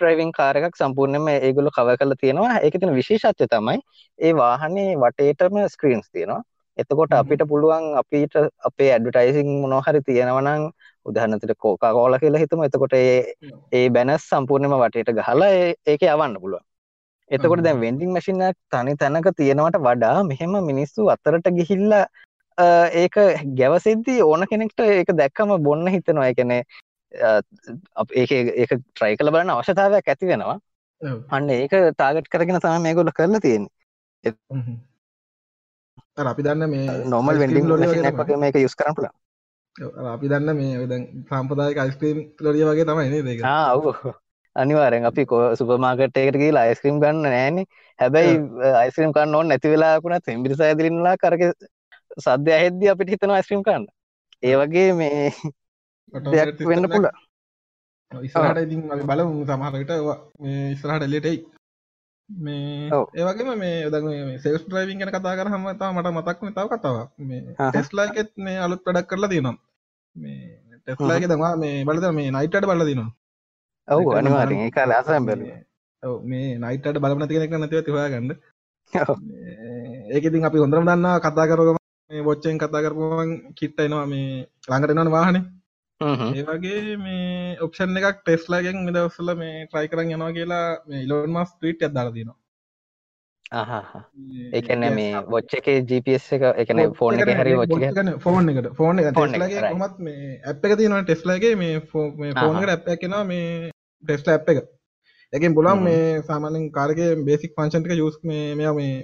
[0.00, 2.58] ්‍රයිවිං කාරකක් සම්පූර්ණයම ඒගොලු කව කල තියෙනවා.
[2.58, 3.78] ඒක තින විශේෂත්වය තමයි
[4.18, 6.42] ඒ වාහනේ වටේටම ස්ක්‍රීන්ස් තියෙනවා.
[6.78, 10.70] එතකොට අපිට පුළුවන් අපිට අපේ ඇඩටයිසිං මොනොහරි තියෙනවනං
[11.06, 15.50] උදහනතට කෝකා කෝල කියලා හිතම එතකොට ඒ බැනස් සම්පූර්ණයම වටේට ගහලා
[15.86, 16.64] ඒක යවන්න පුළුවන්.
[17.30, 21.96] එතකොට දැන් වෙන්ඩිං මැසිිනක් තනි තැනක තියෙනවට වඩා මෙහෙම මිනිස්සු අතරට ගිහිල්ල
[23.02, 23.16] ඒක
[23.58, 26.28] ගැවසිද්දී ඕන කෙනෙක්ට ඒක දැක්කම බොන්න හිතනවා.
[26.32, 26.62] එකනේ
[28.14, 30.58] ඒක ඒක ට්‍රයි කළ බලන්න අවශ්‍යතාවයක් ඇති වෙනවා.
[31.30, 33.72] අන්න ඒක ටාගට් කරගෙන තම මේගොල කරලා තියෙන්නේ.
[36.30, 37.76] අපි දන්න මේ නොමල් වෙන්ඩිං ලො
[38.44, 39.08] මේක යුස් කරන පුල
[40.14, 40.94] අපි දන්න මේ ද
[41.28, 43.40] සම්පදායක අයිස්ක්‍රීම් ලොරිය වගේ තමයි දෙක
[43.76, 43.86] ඔව්.
[44.56, 47.66] අනිවාරෙන් අපි කෝ සුපමාකට්ටයකට කියලා අයිස්ක්‍රීම් ගන්න නෑනේ.
[47.98, 48.34] හැබැයි
[48.82, 51.42] අයිස්ක්‍රීම් කන්න ඕන්න නැති වෙලාකුණ තෙම්බිරි සෑදිලින්ලා කරක
[52.18, 53.86] සද්‍ය අහෙද්දි අපිට හිතන අයිස්ක්‍රීම් කන්න.
[54.42, 55.32] ඒ වගේ මේ
[56.12, 57.08] දෙයක් වෙන්න පුල
[58.12, 59.90] ඉස්රහට ඉතින් බලමු සමහරට
[60.74, 61.38] ඉස්රහට එල්ලටයි
[62.30, 63.96] මේ ඒවගේම මේ ද
[64.42, 66.96] සෙස් ්‍රයිවින් ගැන කතා කර හමතා මට මතක් තාව කතාව
[67.28, 69.56] මේ ටෙස්ලාකෙත් මේ අලුත් පඩක් කරලා තියනම්
[70.16, 70.38] මේ
[70.78, 73.10] ටෙස්ලාගේ දවා මේ බලද මේ නයිටට බල දිනවා
[73.88, 75.42] ඔවු අනිවාරෙන් ඒ කාල අසම් බැල
[76.24, 78.32] මේ නයිටට බලන තියෙනෙක් නැතිව තිවා ගන්න
[80.10, 81.78] ඒකඉතින් අපි හොඳරම දන්නා කතා කරගම
[82.10, 84.28] මේ බොච්චෙන් කතා කරපුුවන් කිට්ටයිනවා මේ
[84.68, 85.44] ළඟට එනවන වාහනේ.
[86.00, 91.50] ඒ වගේ මේ ඔප්ෂන් එකක් ටෙස්ලාගෙන් දවසල මේ ට්‍රයි කරන්න යනවා කියලා මේ ඉලෝන් මස්
[91.52, 92.38] ට්‍රීට් අදාලා තිනවා
[93.52, 97.30] ඒකන මේ වොච්ච එක GPS එක එකන ෆෝන් එක.
[97.36, 97.72] හරි ොච්ච
[98.22, 103.70] ෆෝන් එකට ෆෝන් ටෙස්ලගේ කොමත් මේ ඇප් එක තියෙනවා ටෙස්ලාගේ මේ ෆෝන්කට ඇප් එකෙනවා මේ
[104.04, 104.62] ටෙස්ලා ඇප් එක.
[105.32, 108.94] එකෙන් පුලන් මේ සාමානෙන් කාරගේ බේසික් පංශන්ටික යුස් මේ මෙයා මේ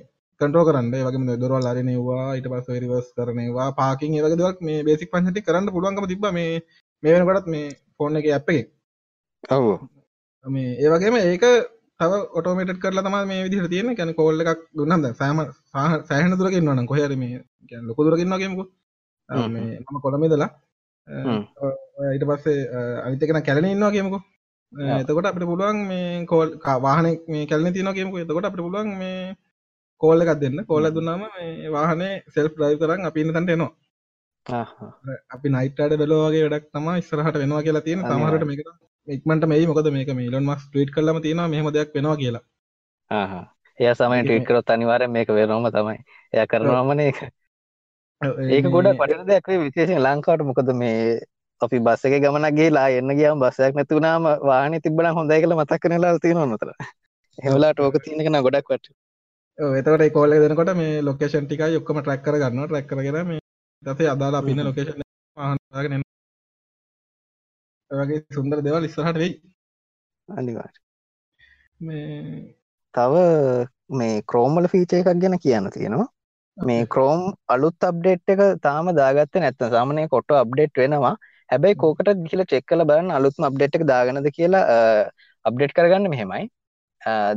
[0.40, 0.94] කටෝ කරන්න.
[1.02, 6.26] වගේ දොරවල් අරනවා ඊට පස් රිවස් කරනවා පාකින් ඒවගේදවක් මේ බේසික් පංශටි කරන්න පුළුවන්ගම තිබ
[6.32, 6.62] මේ
[7.02, 8.66] මේ වෙනකොටත් මේ ෆෝන් එක අප් එක.
[9.50, 9.66] ඔව.
[10.44, 11.46] මේ ඒවගේම ඒක
[12.00, 15.38] තව ඔටෝමේට කරලා තම මේ විදිහට තියෙන කැන කෝල්ල එකක් දුන්නද සෑම
[16.08, 17.40] සෑහන දුරකින් වන කොහර මේ
[17.88, 18.64] ලොක දුරකින්නගේමකු
[19.28, 20.50] මම කොළමේදලා
[22.12, 22.58] ඊට පස්සේ
[23.04, 24.18] අවිතකෙන කැලන ඉන්නවා කියමුකු.
[25.00, 26.48] එතකොට අපට පුළුවන් මේ කෝල්
[26.86, 28.16] වාහන මේ කැලන තින කියමකු.
[28.18, 29.34] එතකොට අපට පුළුවන් මේ
[30.00, 30.64] කෝල්ල එකක් දෙන්න.
[30.70, 31.22] කෝල්ල දුන්නාම
[31.76, 33.72] වාහනේ සෙල් ්‍රයි් කරන්න අපි තන්ට එනවා.
[35.34, 38.60] අපි නයිටට බැලෝගේ වැඩක් තම ඉස්සරහට වෙනවා කියලා තියෙන සමහරට මේක
[39.08, 42.42] ඉක්මට මේ මොකද මේක මේ ලොන් මස් ට්‍රීට් කලම තියෙන මෙහම දෙයක් වෙනවා කියලා.
[43.78, 45.98] එය සමයි ටීට් කරොත් අනිවාරය මේක වෙනොම තමයි.
[46.32, 47.22] එය කරනවාමන ඒක.
[48.50, 51.00] ඒක ගොඩ පට දෙයක් විශේෂෙන් ලංකාවට මොකද මේ
[51.60, 56.14] අපි බස්ස එක ගමනගේ ලා එන්න ගියම් බස්සයක් නැතිවුණාම වාහන තිබන හොඳයි කළ මතක් කනලා
[56.18, 56.72] තියෙන නොතර
[57.38, 58.94] හෙමලා ටෝක තියනකන ගොඩක් වට
[59.58, 63.40] එතකට කෝල දෙනකොට මේ ලොකේෂන් ටික යොක්කම ට්‍රක් කර ගන්න ට්‍රක් කරගෙන මේ
[63.82, 65.00] දසේ අදාලා පින්න ලොකේෂන්
[65.36, 66.02] වාහනගෙන
[67.90, 69.32] වගේ සුන්දර දෙවල් ඉස්සරහට වෙයි.
[70.28, 70.72] අනිවාර්
[71.80, 72.56] මේ
[72.94, 73.14] තව
[74.00, 76.08] මේ ක්‍රෝමල ෆීචය එකක් ගැන කියන්න තියෙනවා.
[76.56, 77.22] මේ ක්‍රෝම්
[77.54, 81.14] අලුත් අප්ඩේට් එක තාම දාගත්ත නැත්ත සාමනය කොට අප්ඩේට් වෙනවා.
[81.50, 84.64] හැබැයි කෝකට ගිල චෙක් කල බලන්න අලුත්ම අප්ඩේට් එක දාගනද කියලා
[85.44, 86.50] අප්ඩේට් කරගන්න මෙහෙමයි.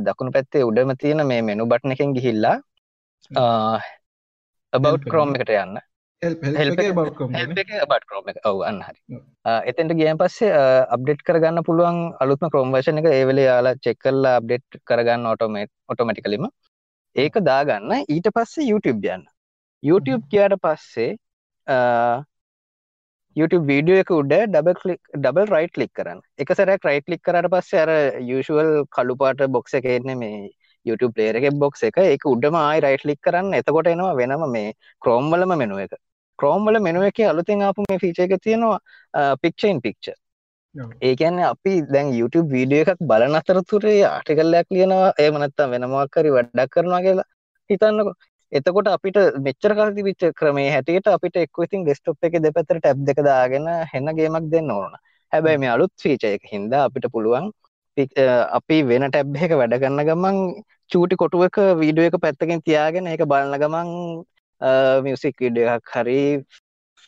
[0.06, 2.56] දකුණු පැත්තේ උඩම තියෙන මේ මෙනු බට්න එකෙන් ගිහිල්ලා
[4.72, 5.78] බව් ක්‍රෝම් එකට යන්න
[7.90, 9.20] බට ක්‍රෝම එක ඔව අන්න හරි.
[9.70, 10.50] එතෙන්ට ගියන් පස්සේ
[10.96, 16.44] අප්ඩේට් කරගන්න පුළුවන් අලුත්ම ක්‍රෝම්වර්ෂණ එක ඒවෙලේ යාලා චෙක්කල්ලා අප්ඩේට් කරගන්න ඔටෝමේට් ඔටෝමටිකලිම
[17.16, 17.94] ඒක දාගන්න.
[18.14, 19.24] ඊට පස්සේ YouTube යන්න.
[19.82, 21.08] YouTube කියට පස්සේ
[23.36, 26.20] YouTube වීඩියෝ එක උඩ double click double right click කරන්න.
[26.42, 27.94] එක සැරක් රයිට් ලික් කරට පස්සේ අර
[28.32, 30.52] යුෂුවල් කළුපාට බොක්ස එක එන්නේ මේ
[30.86, 31.96] YouTube ප්ලේර එක බොක්ස එක.
[32.14, 33.56] එක උඩම ආයි රයිට් ලික් කරන්න.
[33.62, 35.98] එතකොට එනවා වෙනම මේ ක්‍රෝම්වලම මෙනුව එක
[36.40, 40.10] ක්‍රෝම්වල මෙනුව එක අලුතින් ආපු මේ ෆීච එක තියෙනවා පික්ෂයින් පික්ච
[41.02, 47.00] ඒකන්න අපි දැන් YouTube වීඩියෝ එකක් බලන අතරතුරේ ආටිකල්ලයක් ලියනවා ඒ මනත්තා වෙනමක්කරි වැඩක් කරනවා
[47.06, 47.28] කියලා
[47.70, 48.10] හිතන්නක.
[48.52, 53.22] එතකොට අපිට මෙච්චර කල් තිබිච්ච ක්‍රමේ හැටියට අපිට එක්ක ඉතින් ඩෙස්ක්ටොප් එකේ දෙපැත්තට ටැබ් දෙක
[53.28, 54.92] දාගෙන හෙන ගේමක් දෙන්න ඕන.
[55.32, 57.50] හැබැයි මේ අලුත් ෆීචර් එක හින්දා අපිට පුළුවන්
[58.58, 60.38] අපි වෙන ටැබ් එක වැඩ කරන ගමන්
[60.90, 63.90] චූටි කොටුවක වීඩියෝ එක පැත්තකින් තියාගෙන ඒක බලන ගමන්
[65.06, 66.18] මියසික් වීඩියෝ එකක් හරි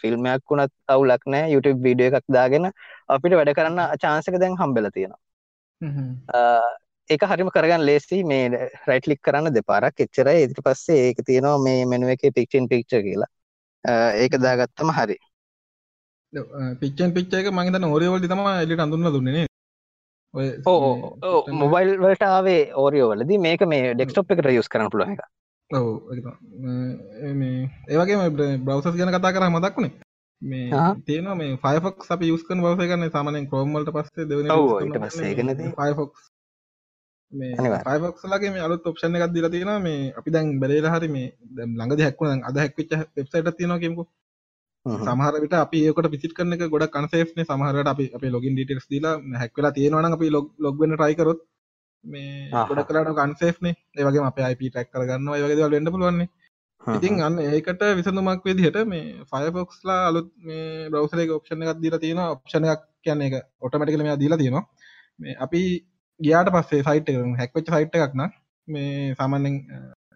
[0.03, 1.51] ෆිල්ම්යක් වුණත් අවුලක් නෑ.
[1.55, 2.71] YouTube වීඩියෝ එකක් දාගෙන
[3.09, 3.81] අපිට වැඩ කරන්න
[4.31, 5.21] එක දැන් හම්බෙලා තියෙනවා.
[7.11, 8.23] ඒක හරිම කරගන්න ලේසි.
[8.25, 10.01] මේ රයිට්ලික් කරන්න දෙපාරක්.
[10.07, 10.47] එච්චරයි.
[10.47, 13.31] ඉදිරි පස්සේ ඒක තියෙනවා මේ මෙනුව එකේ පික්චන් පික්චර් කියලා.
[14.25, 15.19] ඒක දාගත්තම හරි.
[16.81, 19.47] පිච්චන් පිච්ච එක මගේ තන ඕරියවලි තම එලිට අඳුන්න දුන්නේ
[20.35, 24.89] ඕ මොබයිල් වලට ආවේ ඕරියෝවලදී මේක මේ ඩෙක්ස්ටොප් එකට යුස් කරන
[25.73, 26.27] පුළුව එක
[27.91, 29.93] ඒවගේ බ්‍රවසස් ගැන කතා කර මදක්ුණේ
[30.43, 30.71] මේ
[31.03, 34.49] තියෙන මේ ෆයිෆක් අපි යුස්කන් බවස ගන්න සාමනෙන් ක්‍රෝම්මල්ට පස්සේ දෙවන
[35.75, 36.23] ෆයිෆොක්ස්
[37.33, 42.45] ෆයිෆක්ස්ලගේ මේ අලුත් ඔප්ෂණ එකක් දිලා තියෙන මේ අපි දැන් බැලේලා හරි මේ ළඟද හැක්වුණ
[42.45, 44.09] අද හැක්විච්ච වෙබ්සයිට් තියෙනවා කියමුකෝ.
[44.87, 49.15] සමහර විට අපි ඒකට විසිට කරන එක ගොඩක් කන්සේෆ්නේ සමහරට අපි අපේ ලොගින් ඩීටේල්ස් දීලා
[49.37, 51.41] හැක් වෙලා තියෙනවා අපි ලොග් වෙන්න try කරොත්
[52.05, 55.37] මේ ගොඩක් කලාට කන්සේෆ්නේ ඒ වගේම අපේ IP ට්‍රැක් කරගන්නවා.
[55.37, 56.31] ඒ වගේ දේවල් වෙන්න පුළුවන් නේ.
[56.83, 62.29] ඉතින් අන්න ඒකට විසඳුමක් විදිහට මේ ෆයෆොක්ස්ලා අලුත් මේ බ්‍රවසර් එක ඔප්ෂන් එකක් දීලා තියෙනවා.
[62.31, 64.65] ඔප්ෂන් එකක් කියන්නේ ඒක ඔටෝමැටිකලි මෙයා දීලා තියෙනවා.
[65.19, 65.63] මේ අපි
[66.21, 68.31] ගියාට පස්සේ සයිට් හැක්වෙච් සයිට් එකක් නම්
[68.69, 69.57] මේ සාමාන්‍යෙන්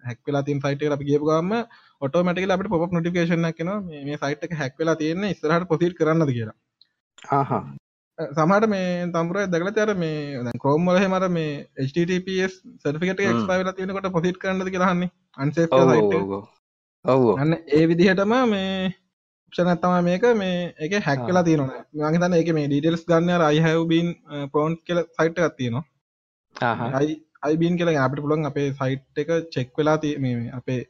[0.04, 1.52] හැක්වෙලා තින් සයිට අපි ගේපු ගම
[2.02, 6.56] ඔටෝමටික අපට පොප නොටිකේෂන කෙන මේ සයිට් එක හැක්වෙලා තියෙන්නේ ඉස්රහට පොසිට කරන්නද කියලා
[8.18, 11.50] සමට මේ තම්ර දකල තර මේ දැ කෝම්මල හෙමර මේ
[11.86, 15.66] HTTPS සර්ෆිකට එක්ස්පයිල තියෙනකොට පොසිට කරන්නද කියලාන්නේ අන්සේ
[17.36, 18.94] අන්න ඒ විදිහටම මේ
[19.52, 20.24] ක්ෂණ තම මේක.
[20.34, 21.84] මේ එක හැක්වෙලා තියෙනවා.
[21.94, 24.08] මගේ තන එක මේ ඩීටෙල්ස් ගන්න අයිහැවබීන්
[24.52, 25.84] පෝන්් කියල සයිට් එකක් තියෙනවා.
[27.42, 30.80] අයිබීන් කියලා අපට පුළන් අපේ සයිට් එක චෙක් වෙලා තිය මේ අපේ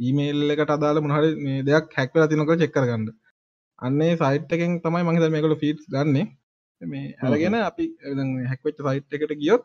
[0.00, 3.06] ඊමේල් එකට අදාල මොහරි මේ දෙයක් හැක්වෙලා තිනක චෙක්කරගන්න
[3.78, 6.26] අන්නේ සයිට් එකෙන් තමයි මහිත මේකල ෆීටස් ගන්නේ
[6.80, 7.84] මේ ඇරගෙන අපි
[8.50, 9.64] හැක්වෙච් සයිට් එකට ගියොත්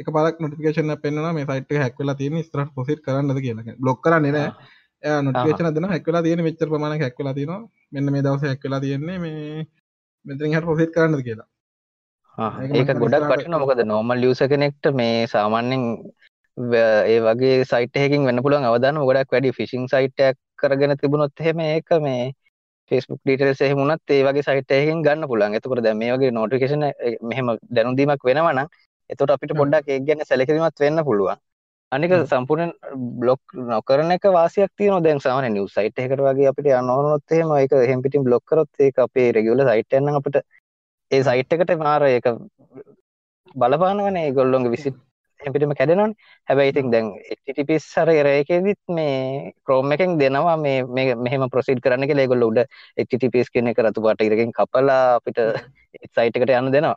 [0.00, 3.76] එක පරක් නොටිකේෂන පෙන්න්න මේ සයිට් හැක්වෙලා තියෙන ස්ත්‍රට පොසිට කරන්නද කියලා.
[3.80, 4.50] බ්ලොක් කරන්නේ නෑ.
[5.26, 7.62] නොටිකේෂන දෙන හැක්වෙලා තියෙන මෙච්චර ප්‍රමාණ හැක්වෙලා තියෙනවා.
[7.92, 9.66] මෙන්න මේ දවස හැක්වෙලා තියෙන්නේ මේ
[10.26, 11.48] මෙතරින් හට පොසිට කරන්නද කියලා.
[12.78, 15.86] ඒක ගොඩක් පටන මොකද නෝමල් ලියස කෙනෙක්ට මේ සාමාන්‍යෙන්
[16.58, 19.56] ඒ වගේ සයිටහකින් වන්න පුළුවන් අවදාන ගොඩක් වැඩි.
[19.58, 22.32] ෆිසිං සයිටයක් කරගෙන තිබුණොත් හෙම ඒක මේ
[22.90, 25.56] ෆෙස්බුක් ඩීටල්ස් එහෙමුණත් ඒ වගේ සයිටයකින් ගන්න පුළුවන්.
[25.56, 26.84] එතකොට දැ මේ වගේ නෝටිකේෂන
[27.24, 28.68] මෙහෙම දැනුදීමක් වෙනවනම්
[29.10, 31.40] එතොට අපිට පොඩ්ඩක් ඒ ගැන සැලකිරීමත් වෙන්න පුළුවන්.
[31.92, 32.72] අනික සම්පූර්ණ
[33.16, 37.72] බ්ලොක් නොකරන එක වාසියක් තියන දැන් සාමන නිව් සයිට් එකට වගේ අපිට යන්නවනොත් එහෙම ඒක
[37.78, 40.38] එහෙම පිටින් බ්ලොක් කරොත් ඒක අපේ රෙගියුලර් සයිට් එකක් නම් අපිට
[41.10, 42.28] ඒ සයිට් එකට මාර ඒක
[43.54, 44.98] බලපානවනේ ඒගොල්ලොන්ගේ විසිට්
[45.44, 46.16] පිටින්ම කැඩෙනවනේ.
[46.48, 50.56] හැබැයි ඉතින් දැන් HTTPS සර්වරයකෙදිත් මේ Chrome එකෙන් දෙනවා.
[50.56, 52.60] මේ මේ මෙහෙම ප්‍රොසීඩ් කරන්න කියලා ඒගොල්ලෝ උඩ
[53.04, 55.40] HTTPS කියන එක රතු පාට ඉරකින් කපලා අපිට
[56.14, 56.96] සයිට් එකට යන්න දෙනවා.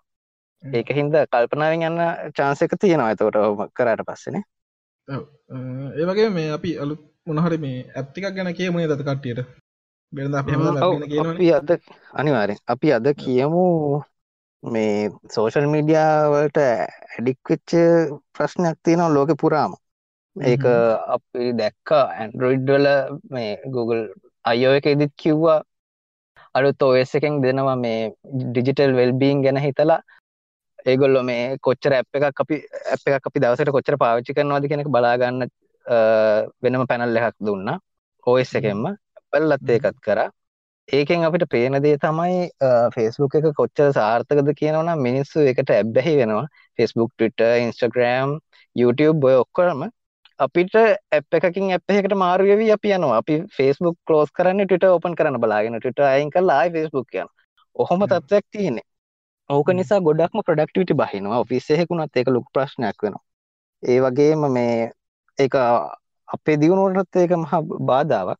[0.64, 2.04] ඒක හින්දා කල්පනාවෙන් යන්න
[2.38, 3.12] chance එක තියෙනවා.
[3.16, 4.44] එතකොට කරාට පස්සේනේ
[5.08, 6.96] ඒ වගේ මේ අපි අලු
[7.28, 9.64] මොනහරි මේ ඇප්තිකක් ගැන කියමුණේ දත කට්ටියට?
[10.14, 11.70] බෙරද අපි අද
[12.14, 13.66] අනිවාරෙන් අපි අද කියමු
[14.64, 17.72] මේ සෝෂල් මීඩියාවලට ඇඩික්වෙච්ච
[18.36, 19.74] ප්‍රශ්නයක් තියෙනවා ලෝක පුරාම.
[20.36, 20.64] ඒක
[21.16, 22.88] අපි දැක්ක ඇන්ඩරොයිඩ්වල
[23.34, 24.03] මේ Google
[24.51, 25.59] අයෝ එක ඉදිත් කිව්වා.
[26.55, 28.14] අලුත් ඔස් එකෙන් දෙනවා මේ
[28.51, 30.01] ඩිජිටල් වෙල්බීන් ගැන හිතලා.
[30.86, 32.55] ඒගොල්ල මේ කොච්චර ඇප් එකක් අපි
[32.93, 35.43] ඇප් එකක් අපි දවසට කොච්චර පාවිච්චි කරනවාද කෙනෙක් බලාගන්න
[36.64, 37.68] වෙනම පැනල් එකක් දුන්න.
[38.28, 38.86] ඕස් එකෙන්ම.
[39.32, 40.30] පල්ලත් ඒකත් කරා
[40.90, 42.50] ඒකෙන් අපිට පේන දේ තමයි
[42.96, 46.46] ෆෙස්බුක් එක කොච්චර සාර්ථකද කියනවනම් මිනිස්සු එකට ඇබ්බැහි වෙනවා
[46.80, 48.34] ෆෙස්බුක් ටවිට ඉන්ස්ටග්‍රම්
[48.76, 49.86] YouTube ඔය ඔක්කොරම
[50.40, 55.16] අපිට ඇප් එකකින් ඇප් එකකට මාරු වෙවි අපි යනවා අපි Facebook ක්ලෝස් කරන්නේ Twitter ඕපන්
[55.16, 57.34] කරන්න බලාගෙන Twitter අයින් කරලා ආයි Facebook යනවා.
[57.76, 58.88] ඔහොම තත්ත්වයක් තියෙන්නේ.
[59.50, 63.24] ඕක නිසා ගොඩක්ම ප්‍රොඩක්ටිවිටි බහිනවා ඔෆිස් එකකුණත් ඒක ලොකු ප්‍රශ්නයක් වෙනවා.
[63.84, 64.92] ඒ වගේම මේ
[65.38, 65.54] ඒක
[66.28, 68.40] අපේ දියුණුවටත් ඒක මහා බාධාවක්.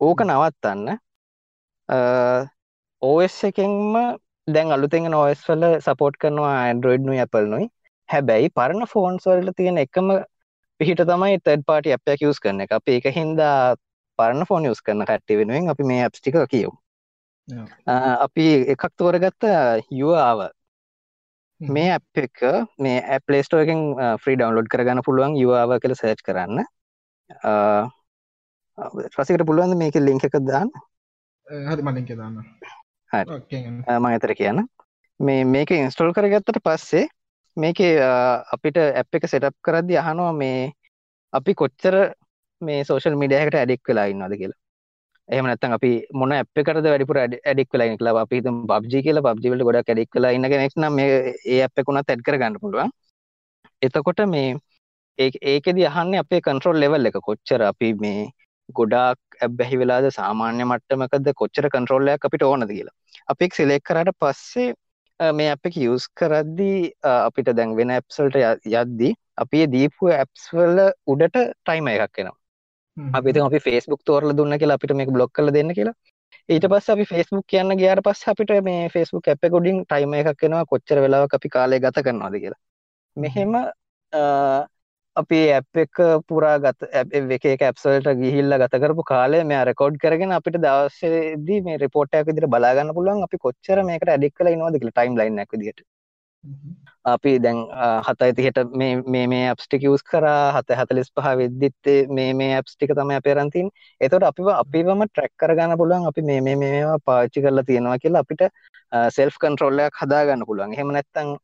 [0.00, 0.98] ඕක නවත්තන්න
[3.02, 3.96] ඕස් එකෙන්ම
[4.48, 7.68] දැන් අලුතෙන් නොස් වල සපෝට් කරනවා ඇන්ඩරෝයිඩ් නුයි Apple නුයි.
[8.08, 10.08] හැබැයි පරණ ෆෝන්ස් වලට තියෙන එකම
[10.80, 12.72] පිහිට තමයි තර්ඩ් පාටි අප යස් කරන එක.
[12.72, 13.76] අප එක හින්දා
[14.18, 16.70] පරණ ෆෝන් යස් කරන කට්ටි වෙනුවෙන් අපි මේ ඇප්ස්ටික කියව්
[18.26, 19.44] අපි එකක් තෝරගත්ත
[20.00, 20.48] යුආව
[21.60, 22.42] මේ ඇප් එක
[22.78, 23.80] මේ ඇප්ලේස්ටෝකින්
[24.24, 26.64] ෆ්‍රී ඩවන්ලෝඩ් කරගන්න පුළුවන් යුආව කළ සර්ච් කරන්න.
[29.14, 30.70] රසිකට පුළුවන් මේක ලිංක එකක් දාන්න
[31.48, 32.36] හරි මලින්ක දාන්න.
[34.02, 34.60] මං එතර කියන්න.
[35.20, 37.08] මේ මේක ඉන්ස්ටෝල් කරගත්තට පස්සේ
[37.56, 37.78] මේක
[38.54, 40.72] අපිට ඇප් එක සෙටප් කරද්දි අහනවා මේ
[41.32, 41.96] අපි කොච්චර
[42.62, 44.60] මේ සෝෂල් මිඩියකට ඇඩෙක් වෙලා ඉන්නවද කියලා.
[45.28, 45.90] එහෙම නැත්නම් අපි
[46.20, 48.22] මොන ඇප් එකකටද වැඩිපුර ඇඩික් වෙලා ඉන්නේ කියලා.
[48.26, 49.26] අපි හිතමු PUBG කියලා.
[49.26, 52.60] PUBG වලට ගොඩක් ඇඩික් වෙලා ඉන්න කෙනෙක් නම් මේ ඒ ඇප් එක උනත් ඇඩ් කරගන්න
[52.62, 52.90] පුළුවන්.
[53.82, 54.56] එතකොට මේ
[55.18, 57.60] ඒකෙදි අහන්නේ අපේ කන්ට්‍රෝල් ලෙවල් එක කොච්චර?
[57.72, 58.20] අපි මේ
[58.74, 62.96] ගොඩාක් ඇබ්බැහි වෙලාද සාමාන්‍ය මට්ටමකද කොච්චර කන්ට්‍රෝල්ලයක් අපිට ඕනද කියලා.
[63.28, 64.74] අපික් සිලෙක් කරට පස්සේ
[65.20, 68.36] මේ අප යස් කරද්දී අපිට දැන් වෙන ඇප්සල්ට
[68.74, 72.38] යද්දී අපි දීපු ඇප්ස් වල උඩට ටයිම එකක් වෙනවා
[73.14, 75.96] අපි අපි ෆෙස්බුක් තෝරල දුන්න කියලා අපිට මේ බ්ලොක් කල දෙන්න කියලා.
[76.48, 80.64] ඊට පස් අපි ෆෙස්බුක් කියන්න ගයාට පස් අපිට මේ ෆෙස්බුක් ඇප ගොඩින් ටයිම එකක් වෙනවා
[80.66, 82.60] කොච්චර වෙලාව අපි කාලය ගත කරනවාද කියලා.
[83.16, 83.52] මෙහෙම
[85.20, 86.88] අපි ඇප් එක පුරා ගත
[87.50, 92.94] එක ඇප්සල්ට ගිහිල්ල ගත කරපු කාලය මේ රෙකෝඩ් කරගෙන අපිට දවසේදී මේ රිපෝට්යක් විදිහට බලාගන්න
[92.94, 93.22] පුළුවන්.
[93.22, 95.80] අපි කොච්චර මේකට ඇඩික් කරලා ඉනවද කියලා ටයිම් ලයින් විදිහට.
[97.04, 97.58] අපි දැන්
[98.06, 103.10] හතයි තිහට මේ මේ ඇප්ස්ටික යස් කරා හත හතලිස් පහ වෙද්දිත් මේ මේ ඇප්ස්ටික තම
[103.16, 106.06] අපේරන්තින් එතොට අපි අපිවම ට්‍රැක් කරගන්න පුළුවන්.
[106.06, 108.46] අපි මේ මේ මේවා පාච්චි කරලා තියෙනවා කියලා අපිට
[109.10, 110.78] සෙල්ෆ් කන්ට්‍රෝල්ලයක් හදාගන්න පුළුවන්.
[110.78, 111.34] හෙම නැත්තං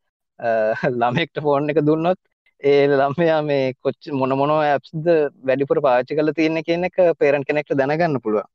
[1.01, 2.21] ළමෙක්ට ෆෝන් එක දුන්නොත්
[2.65, 5.09] ඒ ළමයා මේ කොච් මොන මොනෝ ඇප්ස්ද
[5.49, 8.49] වැඩිපුර පාච්චි කල තියෙන කියන එක පේරන් කෙනෙක්ට දැනගන්න පුළුවන්.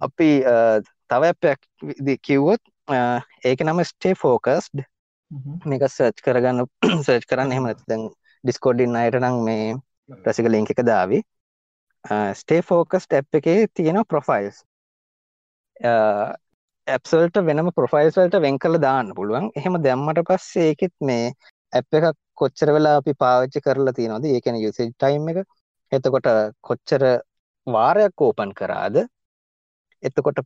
[0.00, 0.28] අපි
[1.10, 1.60] තව ඇප්යක්
[2.22, 2.62] කිව්වොත්
[3.44, 4.84] ඒක නම ස්ටේ ෆෝකස්ඩ්
[5.64, 6.64] මේක සර්ච් කරගන්න
[7.06, 8.06] සර්ච් කරන්න එහෙම දැන්
[8.44, 9.66] ඩිස්කෝඩින් අයට නම් මේ
[10.22, 11.22] ප්‍රසික ලිංක එක දාවි.
[12.34, 14.62] ස්ටේ ෆෝකස්ට ඇප් එකේ තියෙන ප්‍රොෆයිල්ස්
[16.86, 19.50] ඇප්සල්ට වෙනම ප්‍රොෆයිල්ස්වලට වෙන් කළ දාන්න පුළුවන්.
[19.56, 21.32] එහෙම දැම්මට පස්සේ ඒකෙත් මේ
[21.72, 24.24] ඇප් එකක් කොච්චර වෙලා අපි පාවිච්චි කරලා තියෙනවද?
[24.26, 25.38] ඒ කියන්නේ යුසේජ් ටයිම් එක.
[25.92, 26.28] එතකොට
[26.68, 27.02] කොච්චර
[27.66, 28.96] වාරයක් ඕපන් කරාද?
[30.02, 30.38] එතකොට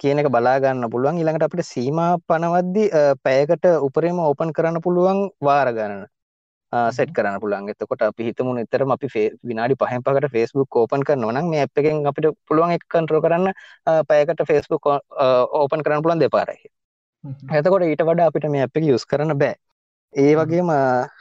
[0.00, 1.20] කියන එක බලා ගන්න පුළුවන්.
[1.20, 2.84] ඊළඟට අපිට සීමා පනවද්දි
[3.26, 6.04] පැයකට උපරිම ඕපන් කරන්න පුළුවන් වාර ගණන
[6.96, 7.68] සෙට් කරන්න පුළුවන්.
[7.72, 9.08] එතකොට අපි හිතමු නිතරම අපි
[9.50, 13.52] විනාඩි 5න් පහකට Facebook ඕපන් කරනවා නම් මේ ඇප් එකෙන් අපිට පුළුවන් එක කන්ට්‍රෝල් කරන්න
[14.10, 14.88] පැයකට Facebook
[15.60, 16.64] ඕපන් කරන්න පුළුවන් දෙපාරයි.
[17.58, 19.54] එතකොට ඊට වඩා අපිට මේ ඇප් එක යූස් කරන්න බෑ
[20.14, 20.68] ඒ වගේම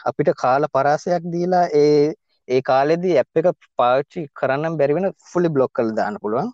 [0.09, 2.13] අපිට කාල පරාසයක් දීලා ඒ
[2.47, 6.49] ඒ කාලෙදී ඇප් එක පාච්චි කරන්න බැරිවෙන ෆුලි බ්ලොක් කල් දාන්න පුළුවන්.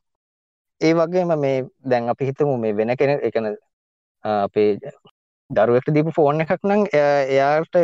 [0.81, 3.47] ඒ වගේම මේ දැන් අපි හිතමු මේ වෙන කෙන එකන
[4.23, 4.69] අපේ
[5.49, 7.75] දරුවෙක්ට දීපු ෆෝන් එකක් නම් එයාට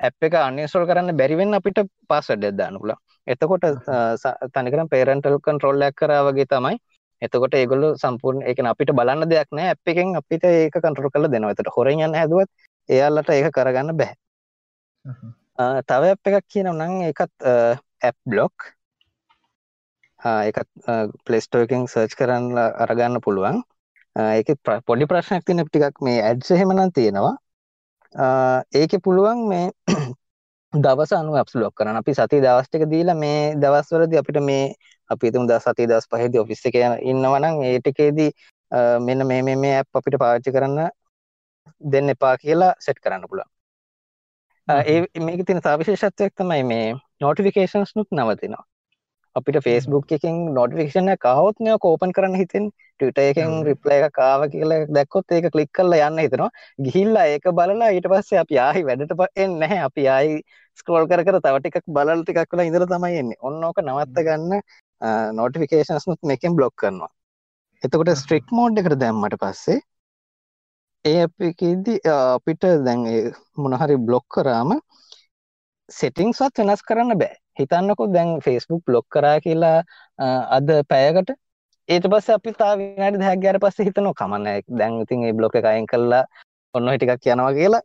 [0.00, 1.78] ඇප් එක අන්‍යස්ටෝල් කරන්න බැරිවෙන්න අපිට
[2.08, 3.64] පාස්වඩ් දාන්න පුලා එතකොට
[4.52, 6.76] තනිකරම් පේරන්ටල් කන්ට්‍රෝල්ලයක් කරා වගේ තමයි.
[7.22, 9.68] එතකොට ඒගොල්ල සම්පූර්ණ එක අපිට බලන්න දෙයක් නෑ.
[9.68, 11.54] ඇප් එකෙන් අපිට ඒක කන්ට්‍රෝල් කළ දෙනවා.
[11.54, 12.50] එතට හොරෙන් යන්න හැදුවත්
[12.88, 14.16] එයාලට ඒක කරගන්න බැහැ.
[15.82, 17.32] තව ඇප් එකක් කියනම් නම් එකත්
[18.02, 18.56] ඇප් බ්ලොක්
[20.20, 20.68] එකත්
[21.24, 23.62] පලස්ටෝකින් සර්ච් කරන්න අරගන්න පුළුවන්.
[24.16, 24.48] ඒක
[24.86, 25.96] පොඩි ප්‍රශ්නයක් තින ටිකක්.
[26.00, 27.34] මේ ඇඩ්ස හෙමනම් තියෙනවා.
[28.72, 29.70] ඒක පුළුවන් මේ
[30.74, 34.64] දවස අනු අප්ස් ලොක් කරන අපි සති දවස්ටික දීලා මේ දවස්වලද අපිට මේ
[35.10, 38.30] අපි තුම් ද සති දස් පහද ඔෆිස්ස එක ඉන්නවනම් ඒටිකේදී
[39.00, 40.78] මෙන්න මේ මේ ඇප් අපිට පාච්චි කරන්න
[41.92, 43.48] දෙන්න එපා කියලා සෙට් කරන්න පුළා
[44.68, 48.64] ඒ මේක තින සවිශේෂත්වයක් තමයි මේ නෝටිෆිකේන්ස් නුත් නවතිනවා.
[49.36, 52.68] අපිට ෆේස්බුක් එකින් නොටිෆිකේෂන කවොත් මෙය කෝපන් කරන්න හිතෙන්
[53.00, 56.50] ටට එකෙන් රිප්ලය එක කාව කියල දැක්කොත් ඒක කලික් කල්ල යන්න හිතනවා.
[56.84, 59.80] ගිහිල්ලා ඒක බලලා ඊට පස්සේ අපි ආහි වැඩට පෙන් නැහැ.
[59.88, 60.42] අපි ආයි
[60.78, 63.40] ස්කෝල් කර තවට එකක් බලල් ටිකක් කලා ඉදර තමයි එන්නේ.
[63.40, 64.60] ඔන්නෝක නවත්ත ගන්න
[65.40, 67.10] නෝටිෆිකේන්ස් නුත් මේකෙන් බ්ලොක් කරනවා.
[67.82, 69.80] එතකොට ස්ට්‍රික් මෝඩ් එකට දැම්මට පස්සේ
[71.04, 73.00] ඒ අපකෙදි අපිට දැන්
[73.62, 74.70] මොනහරි බ්ලොක් කරාම
[75.88, 77.34] සෙටිංස්වත් වෙනස් කරන්න බෑ.
[77.60, 79.78] හිතන්නකො දැන් ෆෙස්බුක් බ්ලොක් කරා කියලා
[80.56, 81.32] අද පැයකට
[81.88, 85.90] ඒට පස්ස අපි තා විනාඩි දැක් ගර පස්ස හිතනවා කමන්න දැන් ඉතින් ඒ බ්ලොක අයින්
[85.92, 86.22] කල්ලා
[86.74, 87.82] ඔන්න හිටිකක් යනවා කියලා.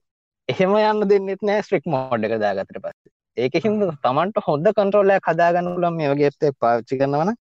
[0.49, 3.11] එහෙම යන්න දෙන්නෙත් නෑ ස්ට්‍රික් මෝඩ් එක දාගතට පස්සේ.
[3.37, 7.35] ඒක හින්ද තමන්ට හොඳ කන්ට්‍රෝලයක් හදාගන්න පුළුවන් මේ වගේ ඇප් එකක් පාවිච්චි කරනවා නම්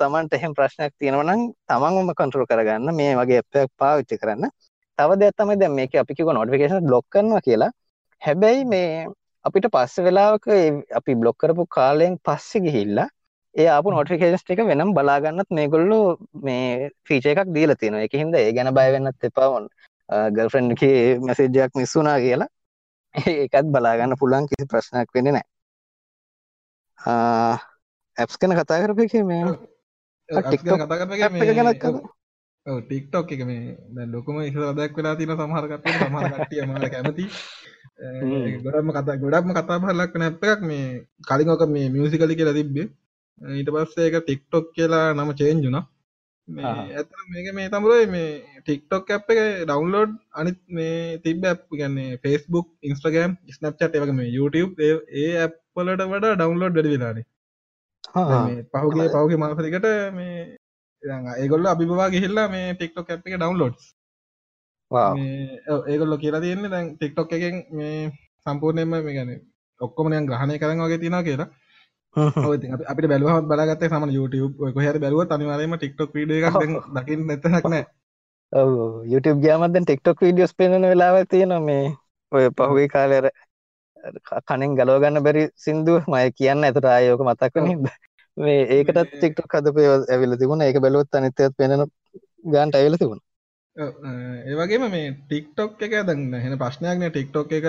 [0.00, 4.52] තමන්ට එහෙම ප්‍රශ්නයක් තියෙනවා නම් තමන්වම කන්ට්‍රෝල් කරගන්න මේ වගේ ඇප් එකක් පාවිච්චි කරන්න.
[4.98, 7.70] තව දෙයක් තමයි දැන් මේක අපි කිව්ව නොටිෆිකේෂන් බ්ලොක් කරනවා කියලා.
[8.22, 8.90] හැබැයි මේ
[9.44, 10.46] අපිට පස්සේ වෙලාවක
[10.98, 13.08] අපි බ්ලොක් කරපු කාලයෙන් පස්සේ ගිහිල්ලා
[13.54, 16.04] ඒ ආපු නොටිෆිකේෂන්ස් ටික වෙනම් බලාගන්නත් මේගොල්ලෝ
[16.46, 18.04] මේ ෆීචර් එකක් දීලා තියෙනවා.
[18.04, 19.48] ඒක හින්දා ඒ ගැන බය වෙන්නත් එපා.
[19.54, 19.66] වොන්
[20.36, 22.50] ගර්ල්ෆ්‍රෙන්ඩ් එකේ මැසේජ් එකක් මිස් වුණා කියලා.
[23.14, 25.48] ඒකත් බලාගන්න පුළුවන් කිසි ප්‍රශ්නයක් වෙන්නේ නැහැ.
[28.16, 29.42] ඇප්ස් ගැන කතා කරපු එකේ මේ
[30.28, 30.80] ටික්ටොක්
[32.80, 37.26] ටික්ටොක් එක මේ ලොකුම ඉස්සර අදක් වෙලා තියෙන සමහර කට්ටිය සමහර කට්ටිය මාර කැමති.
[38.64, 39.78] ගොඩක්ම කතා ගොඩක්ම කතා
[40.26, 40.88] ඇප් එකක් මේ
[41.28, 42.88] කලින් ඔක මේ මියුසිකලි කියලා තිබ්බේ.
[43.40, 45.84] ඊට පස්සේ ඒක ටික්ටොක් කියලා නම චේන්ජ් වුණා.
[46.48, 48.28] මේ ඇත්තට මේක මේ තමයි මේ
[48.60, 54.94] ටික්ටොක් ඇප් එක ඩවුන්ලෝඩ් අනිත් මේ කියන්නේ Facebook Instagram Snapchat ඒ වගේ මේ YouTube ඒ
[55.22, 57.26] ඒ ඇප් වලට වඩා ඩවුන්ලෝඩ් වැඩි වෙලානේ.
[58.46, 59.88] මේ පහුගේ පහුගේ මාස දෙකට
[60.18, 60.34] මේ
[61.02, 63.84] ඒගොල්ල අභිබවා ගිහිල්ලා මේ ටික්ටොක් ඇප් එක ඩවුන්ලෝඩ්ස්
[64.90, 68.10] ඒගොල්ල කියලා තියෙන්නේ දැන් ටික්ටොක් එකෙන් මේ
[68.46, 69.40] සම්පූර්ණයෙන්ම මේ කියන්නේ
[69.80, 71.48] ඔක්කොම නිකන් ග්‍රහණය කරන් වගේ තියෙනවා කියලා.
[72.90, 77.26] අපිට බැලුවහම බලාගත්තේ සාමාන්‍ය YouTube ඔය කොහේ හරි බැලුවොත් අනිවාර්යයෙන්ම TikTok වීඩියෝ එකක් දැන් දකින්න
[77.26, 77.86] නැතනක් නැහැ
[78.52, 81.84] ඔව් ඔව් YouTube ගියාමත් දැන් TikTok වීඩියෝස් පෙන්වන වෙලාවක් තියෙනවා මේ.
[82.32, 87.54] ඔය පහුගිය කාලේ අර කණෙන් ගලව ගන්න බැරි සින්දුව මම කියන්න එතට ආයේ ඕක මතක්
[87.56, 87.96] වෙන්නේ
[88.44, 90.68] මේ ඒකටත් TikTok හදපු ඇවිල්ලා තිබුණා.
[90.68, 91.82] ඒක බැලුවොත් අනිත් ඒවාත් පෙන්වන
[92.54, 93.26] ගානට ඇවිල්ලා තිබුණා.
[94.50, 97.66] ඒවගේම මේ ටික්ටොක් එක දැන් හෙන ප්‍රශ්නයක්න ටික්ටොක් එක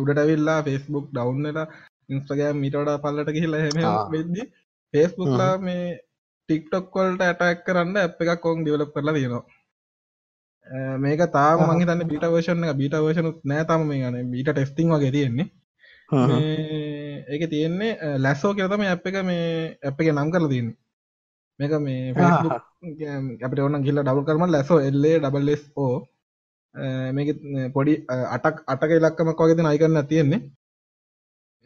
[0.00, 1.66] උඩට ඇවිල්ලා ෆෙස්බුක් ඩවන්ලා
[2.12, 3.78] ඉන්ස්ට්‍රගෑම් මිටඩ පල්ලට කියහිලා හෙම
[4.14, 4.42] වෙද්දි
[4.94, 5.84] ෆෙස්බුක්ලා මේ
[6.48, 9.44] ටික්ටොක් වල්ට ඇටක් කරන්න ඇ් එකක් කොන් ඩිවලප් කරලා තියෙනවා.
[11.04, 12.78] මේක තාම මගේ තන්න බිට වර්ෂණ එක.
[12.82, 15.48] බිට වර්ෂනුත් නෑ තම මේ ගන බිට ටෙස්ටිං වගේ තියෙන්නේ
[17.32, 17.92] ඒක තියෙන්නේ
[18.24, 19.46] ලැස්සෝ කියතම ඇ් එක මේ
[19.84, 20.76] ඇ් එක නම් කරලා තියන්නේ.
[21.60, 22.12] මේක මේ
[23.46, 25.96] අපට ඔන්න ගිල්ල ඩබල් කරම ලැසෝ එල්ලේ ඩබල්ස් ඕ
[27.16, 27.28] මේක
[27.74, 27.94] පොඩි
[28.36, 30.42] අටක් අටක ඉලක්කමක් වගේ නයි කරන්න තියෙන්නේ.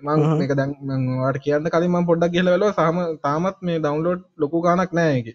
[0.02, 4.92] මං මේක දැන්වාට කියන්න කලින් මම පොඩ්ඩක් කියල වෙලව සහම තාමත් මේ ඩවන්ලෝඩ් ලොකු ගානක්
[4.98, 5.26] නෑක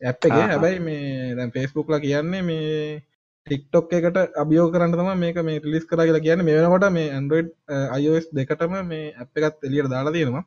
[0.00, 0.34] ඇප් එක.
[0.50, 3.02] හැබැයි මේ දැන් ෆෙස්බුක්ලා කියන්නේ මේ
[3.48, 6.44] ටික්ටොක් එකට අභියෝ කරන්න තම මේක මේ රිලිස් කර කියලා කියන්න.
[6.44, 7.50] මේ වෙනකොට මේ ඇන්ඩරෝයිඩ්
[7.90, 10.44] අයිස් දෙකටම මේ ඇප් එකත් එලියට දාලා තියෙනවා.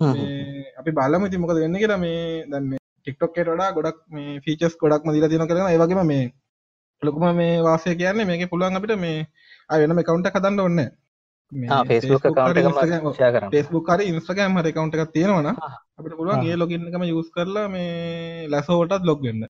[0.00, 5.28] අපි බලම ති මොකද වෙන්න කියලා මේ දැන් ටික්ටොක්කට වඩා ගොඩක් මේ ෆීචස් ගොඩක් මදිල
[5.28, 6.24] තින කරන ඒවගේම මේ
[7.02, 9.26] ලොකුම මේ වාසය කියන්නේ මේක පුළුවන් අපිට මේ
[9.70, 10.80] අය වෙනම කවුන්ට කතන්න ඔන්න
[11.84, 12.24] ෆේස්බුක්
[13.52, 19.04] ෆෙස්බුක් හරි ඉන්ස්ට්‍රගෑම් හරි කවුන්ට එකක් තියෙනවන අපිට පුළුවන් ඒ ලොගින්නකම යස් කරලා මේ ලැසෝටත්
[19.04, 19.46] ලොග් වෙන්න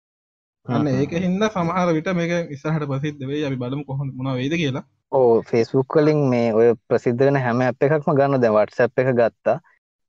[0.68, 4.84] අන්න ඒක හින්ද සමහර විට මේක ඉස්සහට ප්‍රසිද්ධ වේ අපි බලමු කොහොම මොන වේද කියලා.
[5.12, 8.40] ඕ ෆේස්බුක් වලින් මේ ඔය ප්‍රසිද්ධ වෙන හැම ඇප් එකක්ම ගන්න.
[8.40, 9.56] දැන් WhatsApp එක ගත්තා.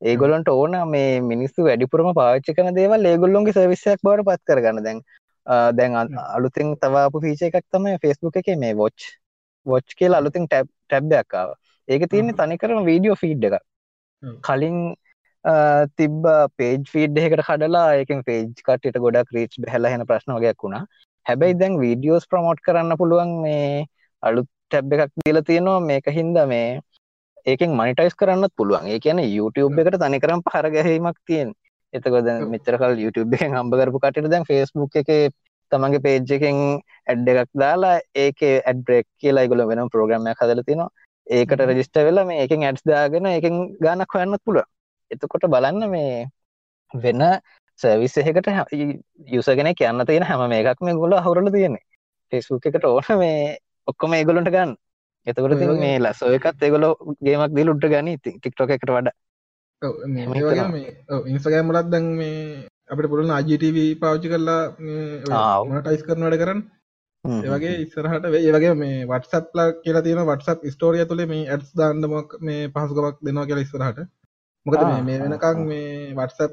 [0.02, 4.84] ඒගොල්ලන්ට ඕන මේ මිනිස්සු වැඩිපුරම පාච්චි කන දේවල් ඒගොල්ලොන්ගේ සර්විස්සයක් බවට පත් කරගන්න.
[4.84, 5.02] දැන්
[5.74, 9.08] දැන් අලුතින් තවාපු ෆීච එකක් තමයි ෆෙස්බුක් එක මේ වොච්
[9.66, 11.54] වොච් කියල අලුතින් ටැබ් ටැබ්බයක්කාව
[11.88, 13.56] ඒක තියන්නේ තනිකරම වීඩියෝ ෆීඩ් එක
[14.42, 14.78] කලින්
[15.98, 16.26] තිබ්බ
[16.58, 20.86] පේජ් ෆීඩ් එකට කඩලා ඒකෙන් පේජ් කටට ගොඩක් රීච් බැහලහෙන ප්‍රශ්න වගයක් වුණා.
[21.26, 23.86] හැබැයි දැන් වීඩියෝස් ප්‍රමෝට් කරන්න පුළුවන් මේ
[24.24, 25.80] අලුත් ටැබ් එකක් දීල තියෙනවා.
[25.80, 26.82] මේක හින්ද මේ
[27.46, 28.88] ඒකෙන් මනිටයිස් කරන්නත් පුළුවන්.
[28.88, 31.54] ඒ කියන YouTube එකට තනිකරම් පහර ගැහීමක් තියෙන්.
[31.94, 35.12] එතකො දැන් මෙච්චරකල් YouTube එකෙන් හම්බ කරපු කටට දැන් ෆෙස්බුක් එක
[35.72, 36.58] තමන්ගේ පේජ් එකෙන්
[37.08, 40.90] ඇඩ් එකක් දාලා ඒක ඇඩ් බ්‍රෙක් කියලා ඉගොල වෙන ප්‍රෝග්‍රමයක් හදල තිනවා.
[41.28, 44.68] ඒකට රජිස්ට වෙලා මේ එකෙන් ඇඩ්ස් දාගෙන එකෙන් ගානක් හොයන්නත් පුළුව
[45.12, 46.28] එතකොට බලන්න මේ
[46.92, 47.24] වෙන
[47.80, 48.50] සර්විස් එකට
[49.28, 51.86] යුසගෙන කියන්න තියෙන හැම මේකක් මේ ගොල හවරල තියෙන්නේ.
[52.32, 54.76] ෆෙස්බුක් එකට ඕන මේ ඔක්කොම ඒගොලන්ට ගන්න.
[55.28, 56.88] එතකොට මේ ලස්සෝ එකත් ඒගොල
[57.22, 58.18] ගේමක් දී ලුට්ට ගනි.
[58.20, 59.14] ටික්ටොක එකට වඩ.
[61.28, 64.64] ඉන්සගෑම් ලත් දැන් මේ අපට පුරුණ අජටව පාච්චි කරලා
[65.82, 66.62] ටයිස් කරන වැඩ කරන්න.
[67.46, 72.70] ඒවගේ ඉස්සරහට ඒ වගේ මේ වටසප්ලා කියලා තියෙන වටසප් ස්ටෝරිය තුළ මේ ඇඩ්ස් දාන්නමක් මේ
[72.70, 74.08] පහසුකමක් දෙනවා කියලා ඉස්සරහට
[74.68, 76.52] මොකද මේ වෙනකං මේ වටසප්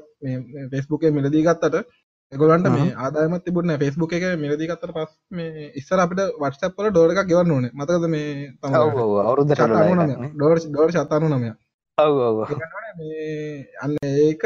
[0.71, 1.85] ෆෙස්බුකේ මිලදී ගත්තට
[2.31, 7.27] එගොලන්ට මේ ආදායමත් තිබුණ ෆෙස්බුක් එක මිලදී ගත්තට පස් මේ ඉස්සර අපිට වටසප්පල ඩෝර එකක්
[7.27, 7.71] ගෙවන්න ඕනේ.
[7.73, 8.27] මතකද මේ
[9.21, 9.61] අවුරුද්දට
[10.33, 11.51] ඩෝර් ඩෝර් ශතානු නමය
[13.79, 14.43] අන්න ඒක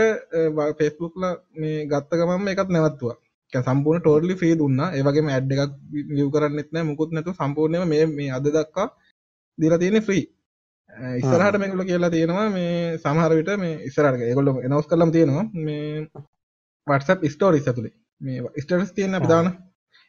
[0.78, 1.24] ෆෙස්බුක්ල
[1.56, 3.18] මේ ගත්ත ගමම එකත් නැවත්තුවා
[3.54, 4.82] සම්පූර්ණ ටෝර්ලි ෆී දුන්න.
[4.90, 5.72] ඒවගේ ඇඩ් එකක්
[6.10, 8.88] වියව කරන්නෙත් නෑ මුකුත් නැතු සම්පූර්ණයම මේ මේ අද දක්කා
[9.58, 10.26] දිර තියෙන ෆ්‍රී
[11.16, 16.08] ඉස්සරහට මේකුල කියලා තියෙනවා මේ සමහරවිට මේ ඉස්සරට ඒගොල්ල එනවස් කරලම් තියෙනවා මේ
[16.88, 19.52] වටසප් ස්ටෝරිස් ඇතුළේ මේ ස්ටර්ස් තියෙන අපිදාන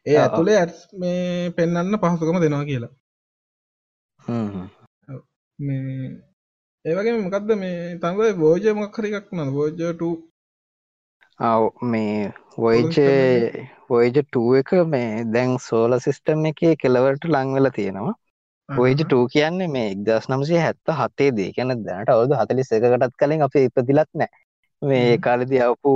[0.07, 2.93] ඒ ඇතුළේ ඇඩ්ස් මේ පෙන්න්න පහසුකම දෙනවා කියලා.
[5.59, 6.11] මේ
[6.84, 10.03] ඒවගේ මොකක්ද මේ තඟ බෝජ මොක්හරිකක් න බෝජට
[11.41, 12.97] ආව් මේ වොයිජ
[13.88, 18.16] වොයිජ ටුව එක මේ දැන් සෝල සිිස්ටම් එක කෙලවට ලංවෙල තියෙනවා
[18.79, 21.51] ඔයිජ ටූ කියන්නේ මේ එක්දස් නම්සේ හැත්ත හතේ දේ.
[21.57, 24.31] කියන දැනට අවුදු හතලිස් එකකටත් කලින් අප ඉපදිලත් නෑ.
[24.83, 25.93] මේ කාලදි අවපු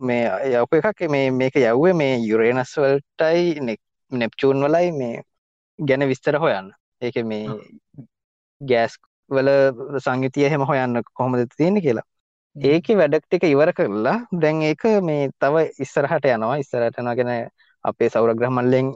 [0.00, 0.24] මේ
[0.62, 3.76] යප එකක් මේ මේක යව්වේ මේ යුරේනස් වල්ටයි
[4.12, 5.22] නෙප්චූන් වලයි මේ
[5.78, 6.72] ගැන විස්තර හොයන්න.
[7.02, 7.46] ඒක මේ
[8.60, 8.98] ගෑස්
[9.30, 9.50] වල
[10.06, 12.06] සංගිතිය හෙම හොයන්න කොහොමද තියෙන කියලා.
[12.56, 16.60] ඒක වැඩක් ටික ඉවර කරලා දැන් ඒක මේ තව ඉස්සරහට යනවා.
[16.64, 17.30] ඉස්සරහට යනගෙන
[17.84, 18.92] අපේ සෞරග්‍රහ මල්ලෙන්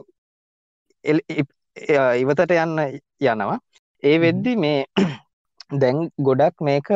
[1.03, 2.79] ඉවතට යන්න
[3.21, 3.59] යනවා.
[4.03, 4.85] ඒ වෙද්දි මේ
[5.81, 6.91] දැන් ගොඩක් මේක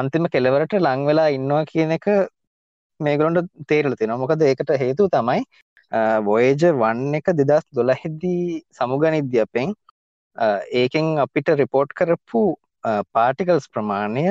[0.00, 2.06] අන්තිම කෙලවරට ලංවෙලා ඉන්නවා කියන එක
[3.00, 5.44] මේගලොන්ට තේරල තින මොකද ඒකට හේතු තමයි
[6.26, 9.74] වෝයජ වන්න එක දෙදස් දොළහෙද්දී සමුගනිද්‍යපෙන්
[10.82, 12.42] ඒකෙන් අපිට රිපෝට් කරපු
[13.12, 14.24] පාටිකල්ස් ප්‍රමාණය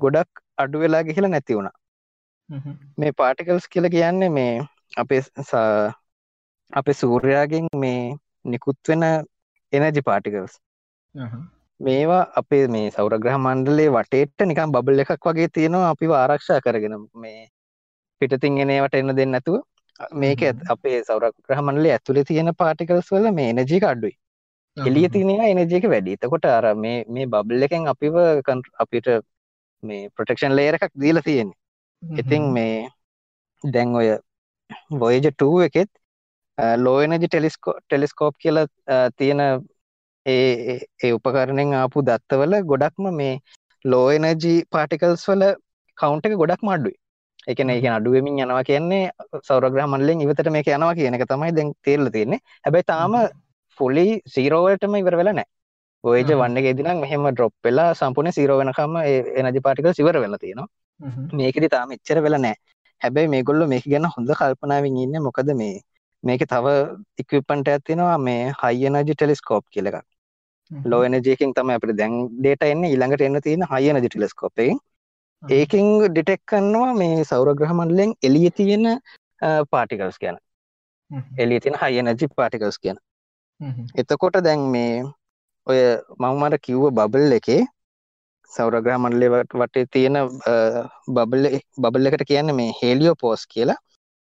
[0.00, 1.76] ගොඩක් අඩු වෙලා ගිහිල නැති වුණා.
[2.98, 4.54] මේ පාටිකල්ස් කියල කියන්නේ මේ
[4.96, 5.22] අපේ
[6.72, 8.00] අපේ සූර්යාගෙන් මේ
[8.44, 9.04] නිකුත් වෙන
[9.72, 10.54] එනජි පාටිකල්ස්
[11.80, 16.94] මේවා අපේ මේ සෞරග්‍රහ මණ්ඩලේ වටේට නිකම් බබල් එකක් වගේ තියෙනවා අපි ආරක්ෂා කරගෙන.
[17.22, 17.48] මේ
[18.20, 19.56] පිටතින් එනවට එන්න දෙන්න නැතුව
[20.22, 20.42] මේක
[20.74, 24.14] අපේ සෞරග්‍රහ මණ්ඩලේ ඇතුලේ තියෙන පාටිකල්ස් වල මේ එනජි අඩුයි.
[24.76, 26.16] එලිය තියෙනවා එනජි එක වැඩි.
[26.18, 28.16] එතකොට අර මේ මේ බබල් එකෙන් අපිව
[28.84, 29.08] අපිට
[29.82, 31.58] මේ ප්‍රොටෙක්ෂන් ලේයර එකක් දීලා තියෙන්නේ.
[32.02, 32.74] ඉතින් මේ
[33.64, 34.08] දැන් ඔය
[35.02, 35.90] වොයජ 2 එකෙත්
[36.78, 38.58] ලෝයනජි ටෙලිස්කෝ ටෙලිස්කෝප් කියල
[39.16, 39.40] තියෙන
[40.26, 43.34] ඒ ඒ උපකරණෙන් ආපු දත්තවල ගොඩක්ම මේ
[43.84, 45.44] ලෝයනජි පාටිකල්ස් වල
[45.98, 46.96] කවුන්ට එක ගොඩක් මඩුයි
[47.46, 49.02] එකන එක අඩුවමින් යනවා කියන්නේ
[49.48, 52.40] සෞරග්‍රහ මල්ලෙන් ඉවතට මේක යනවා කියන එක තමයි දැන් තේරල තියෙන්නේ.
[52.64, 53.14] හැබැයි තාම
[53.78, 55.48] ෆොලි සීරෝවටම ඉවර වෙලා නෑ
[56.04, 58.96] ඔයජ වන්න ගෙදිනම් මෙහෙම ඩ්‍රොප් වෙලා සම්පුන සීරෝ වෙනකම
[59.40, 60.68] එනජි පාටිකල් සිවර වෙලා තියෙනවා.
[61.32, 62.56] මේකෙදි තාම එච්චර වෙලා නෑ
[63.02, 65.74] හැබැයි මේගොල්ල මේක ගැන හොඳ කල්පනාවෙන් ඉන්න මොකද මේ
[66.24, 66.66] මේක තව
[67.18, 70.06] ඉක්විපන්ට ඇතිනවා මේ හයිනජි ටෙලිස්කෝප් කියල එකක්.
[70.70, 72.84] ලෝ එනජයකින් තම අපට දැන් ඩේට එන්න.
[72.86, 74.72] ඉළඟට එන්න තියෙන හයනජි ටෙලස්කෝපේ
[75.42, 78.86] ඒකින් ඩිටෙක් කන්නවා මේ සෞරග්‍රහමන්ලෙන් එලිය තියෙන
[79.70, 80.38] පාටිකල්ස් ගැන.
[81.38, 82.98] එලිය තින හයනජි පාටිකල්ස් කියන
[83.94, 84.92] එතකොට දැන් මේ
[85.66, 85.80] ඔය
[86.20, 87.62] මංමට කිව්ව බබල් එකේ
[88.52, 90.16] සෞරග්‍රහ මණ්ඩලේවට වටේ තියෙන
[91.08, 91.46] බබල්
[91.78, 93.78] බබල් එකට කියන්න මේ හේලියෝ පෝස් කියලා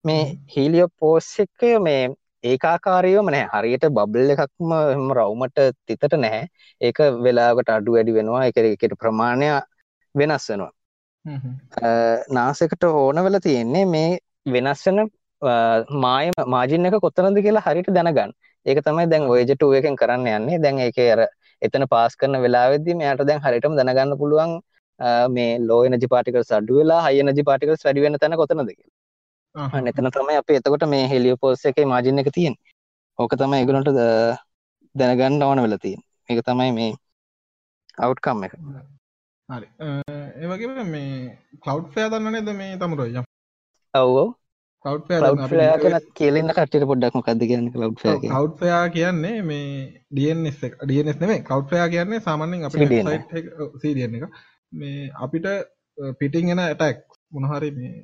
[0.05, 0.23] මේ
[0.55, 2.03] හීලියෝ පෝස් එක මේ
[2.45, 4.73] ඒකාකාරයෝම නෑ හරියට බබල් එකක්ම
[5.19, 6.47] රවුමට තිතට නැහැ.
[6.81, 8.45] ඒක වෙලාවට අඩු වැඩි වෙනවා.
[8.49, 9.49] එක එකට ප්‍රමාණය
[10.15, 10.73] වෙනස් වෙනවා.
[12.31, 14.09] නාසකට ඕන වෙල තියෙන්නේ මේ
[14.49, 14.99] වෙනස්වන
[16.05, 18.33] මාය මාජින්න එක කොත්තනද කියලා හරිට දැනගන්න.
[18.67, 20.59] ඒක තමයි දැන් ඔයජටුව එකෙන් කරන්න යන්නේ.
[20.59, 21.23] දැන් ඒක අර
[21.63, 24.59] එතන පාස් කරන වෙලාවෙදදි මෙයාට දැන් හරිටම දැනගන්න පුළුවන්
[25.31, 29.02] මේ ලෝ නජි පාටිකල් සඩු වෙලා හය නජි පාටිකල් වැඩි වෙන තැන කොතනද කියලා
[29.55, 32.55] එතන තමයි අප එතකොට මේ හෙලිය පෝස් එක මාජින එක තියෙන්
[33.19, 33.91] ඕක තමයි එගුණට
[34.95, 36.93] දැනගන්න ඕන වෙල තියෙන් එක තමයි මේ
[37.99, 38.55] අවට්කම් එක.
[39.49, 39.67] හරි.
[40.39, 43.19] ඒවගේ මේ කව් ෆෑ දන්න නද මේ තමුරොය
[43.95, 44.29] ඔවෝ
[44.85, 44.95] කව්
[46.15, 47.93] කියලන්න කටට පොඩ්ඩක් මොකක්ද කියන්න කව්
[48.57, 49.67] කව්යා කියන්නේ මේ
[50.13, 52.79] ඩස් ඩස් නෙේ කව්යා කියන්නේ සාමාන්‍යෙන් අප
[53.83, 54.27] සීරියන එක
[54.73, 55.47] මේ අපිට
[56.19, 57.95] පිටිං එන ඇටක් මොනහරි මේ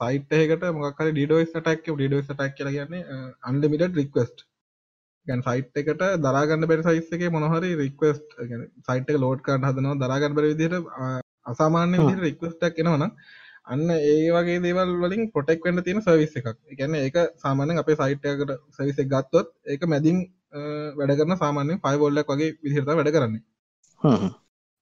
[0.00, 4.46] සයිට්හකට මොකර ඩිඩෝස් ටක් ඩිඩෝස් ටක් කියල කියන්නේ අන්ඩමිට රික්වස්ට්
[5.26, 8.38] ගැන් සයිට් එකට දරාගන්න බැරි සයිස් එක මොනහරි රික්වස්ට්
[8.86, 10.88] සයිට් එක ලෝඩ් කරන්න හදනවා දරාගන්න බැරි විදිහට
[11.46, 13.12] අසාමාන්‍ය විදිහට රික්වස්ට් එකක් එනවනම්
[13.66, 16.48] අන්න ඒ වගේ දේවල් වලින් ප්‍රොටෙක් වෙන්න තියෙන සර්විස් එකක්.
[16.64, 20.20] ඒ කියන්නේ ඒක සාමාන්‍යයෙන් අපේ සයිට් එකකට සර්විස් එක ගත්තොත් ඒක මැදින්
[20.98, 23.42] වැඩ කරන සාමාන්‍යයෙන් ෆයර්වෝල් එකක් වගේ විදිහට තමයි වැඩ කරන්නේ.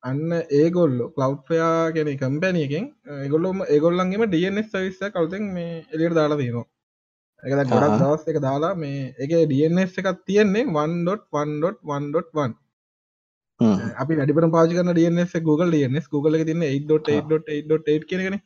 [0.09, 0.31] අන්න
[0.61, 2.85] ඒගොල්ල කලව්ෆයා කෙන කම්පැනියකින්
[3.17, 6.67] ඒගොල්ලොම ඒගොල්ලන්ගේම ඩස් සවිස්ස කවතෙන් මේ එලියට දාලා තියෙනවා.
[7.43, 12.55] එක ගොඩක් දවස් එක දාලා මේ එක ඩස් එකක් තියෙන්නේ 1.1.1.1
[14.03, 18.37] අපි වැඩිපර පාච කන ඩස් Google ඩස් Google එක තින්න 8.8.8.8 කියනගෙන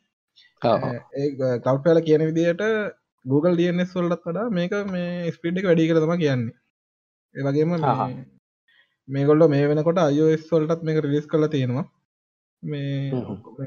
[1.65, 2.63] කව්පල කියන විදියට
[3.25, 6.55] Google ඩස් වල්ලත් වඩා මේක මේ ස්පිඩ් එක වැඩි කරතම කියන්නේ.
[7.35, 7.71] ඒවගේම
[9.11, 11.85] මේගොල්ල මේ වෙනකොට අයෝස් වලටත් මේක රිලිස් කල තියෙනවා.
[12.63, 13.11] මේ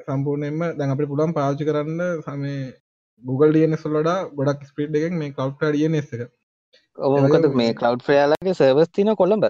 [0.07, 2.63] සම්පූර්ණයෙන්ම දැන් අපි පුළන් පාචි කරන්න සමේ
[3.23, 6.31] Google ඩන සොල්ලඩා ගොඩක් ස්පිට් එකෙන් මේ කව් ඩනස් එක.
[6.99, 9.45] ඔවකද මේ කලව් ෆයාලගේ සර්වස් තින කොළඹ.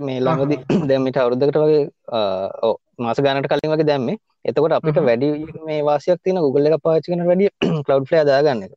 [0.00, 0.56] මේ ළඟදි
[0.90, 1.82] දැම්මිට අවුරුද්ධකට වගේ
[2.62, 4.18] ඕ මාස ගනට කලින් වගේ දැම්මේ.
[4.44, 5.28] එතකොට අපිට වැඩි
[5.66, 7.50] මේ වාසියක් තින ගුගල්ල එක පාචිකන වැඩිය
[7.86, 8.72] කලව් ෆලයා දාගන්න එක.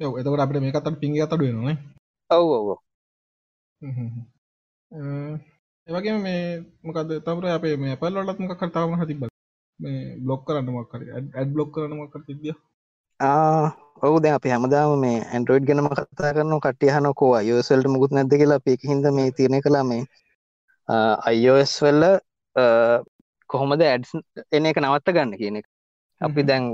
[0.00, 1.76] එතකට අපට මේකතට පිංග අතඩුවනවා
[2.30, 2.68] ඔව ඔව
[5.88, 6.42] ඒවගේ මේ
[6.82, 9.22] මොකද තවර අපේ මේ පල් වලත් මොක කරතාවම හතිබ
[9.80, 12.54] මේ බ්ලොක් කරන්න මොක්කර ඇඩ් බ්ලොක් කරන මොක්කර තිබිය
[14.02, 18.60] ඔවු දැ අපි හැමදාම මේ ඇන්ඩරෝයිඩ් ගැනම කතා කරන කටියහනකෝ අයෝසල්ට මුකුත් නැද කියලා.
[18.60, 20.02] පික හිද මේ තිරණය කලා මේ
[21.28, 22.04] අයිෝස් වෙල්ල
[23.50, 24.08] කොහොමද ඇඩ්
[24.52, 25.66] එන එක නවත්ත ගන්න කියන එක.
[26.20, 26.64] අපි දැන්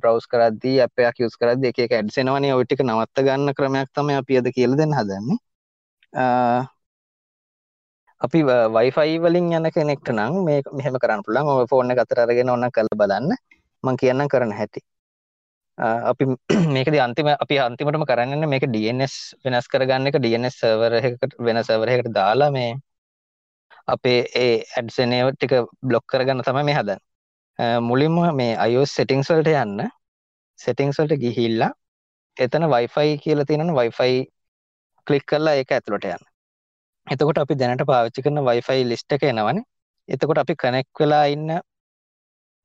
[0.00, 4.76] බ්‍රවස් කරදදි අපයක් යස් කරද එක ඇඩ්සෙනවනේ ඔටික නවත්ත ගන්න ක්‍රමයක් තම අපි අද කියල
[4.80, 5.38] දෙන්න හදන්නේ
[8.20, 8.38] අපි
[8.76, 13.34] වයිෆයි වලින් යන කෙනෙක්ට නම් මේ මෙහෙම කරන්න පුළන් ඔ ෆෝර්න කතරගෙන ඔන්න කළ බලන්න.
[13.84, 14.80] මං කියන්න කරන හැටි.
[16.10, 16.24] අපි
[16.74, 19.14] මේකද අන්තිම අපි අන්තිමටම කරන්න මේක DNS
[19.44, 22.72] වෙනස් කරගන්න එක DNS සවරහකට වෙන සවරහකට දාලා මේ
[23.86, 27.00] අපේ ඒ ඇඩ්සනය ටික බ්ලොක් කරගන්න තම මේ හදන්
[27.82, 29.86] මුලින්ම මේ අයෝස් සෙටිංස් වලට යන්න.
[30.58, 31.70] සෙටිංස් වලට ගිහිල්ලා
[32.36, 34.18] එතන වයිෆයි කියල තියෙන වයිෆයි
[35.06, 36.24] කලික් කරලා ඒක ඇතුළට යන්න.
[37.08, 39.58] එතකොට අපි දැනට පාවිච්චි කරන වයිෆයි ලිස්ට එක එනවන.
[40.08, 41.50] එතකොට අපි කනෙක් වෙලා ඉන්න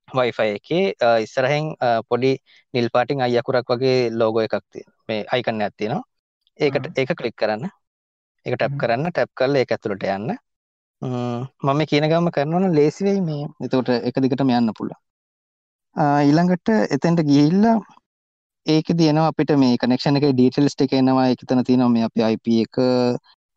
[0.07, 0.85] වයිෆයි එකේ
[1.25, 1.65] ඉස්සරහෙන්
[2.09, 2.31] පොඩි
[2.73, 6.03] නිල් පාටිං අයකුරක් වගේ ලෝගෝ එකක් තිය මේ අයිකන්න ඇත්තිනවා
[6.59, 7.69] ඒකට ඒක කලික් කරන්න.
[8.45, 10.35] එක ටැප් කරන්න ටැප් කරල එක ඇතුළට යන්න.
[11.63, 13.47] මම කියන ගම කරනවන ලේසිවෙයි මේ.
[13.59, 14.91] එතකොට එක දිගටම යන්න පුළ
[15.95, 17.65] ඊළඟට එතැන්ට ගිහිල්ල
[18.67, 21.29] ඒක දයනවා අපිට මේ කනෙක්ෂණ එක ඩීටල්ස්ට එක එනවා.
[21.33, 22.75] එකතන තියනවා මේ අප IP එක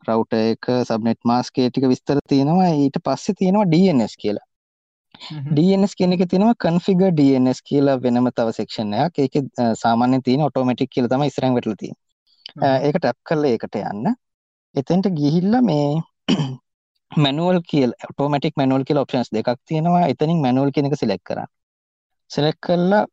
[0.08, 2.68] රවුට එක සබ්නෙට් මාස්කේටික විස්තර තියෙනවා.
[2.82, 4.46] ඊට පස්සේ තියෙනවා DNS කියලා.
[5.56, 9.18] DNS කියන එක තියෙනවා configure DNS කියලා වෙනම තව සෙක්ෂන් එකක්.
[9.18, 9.42] ඒකේ
[9.82, 12.02] සාමාන්‍යයෙන් තියෙන ඔටෝමැටික් කියලා තමයි ඉස්සරහින් වැටලා තියෙන්නේ.
[12.86, 14.14] ඒක ටැප් කරලා ඒකට යන්න.
[14.74, 15.88] එතෙන්ට ගිහිල්ලා මේ
[17.24, 20.06] මැනුවල් කියලා ඔටෝමැටික් මැනුවල් කියලා ඔප්ෂන්ස් දෙකක් තියෙනවා.
[20.12, 21.52] එතනින් මැනුවල් කියන එක සිලෙක්ට් කරන්න.
[22.30, 23.04] සිලෙක්ට් කරලා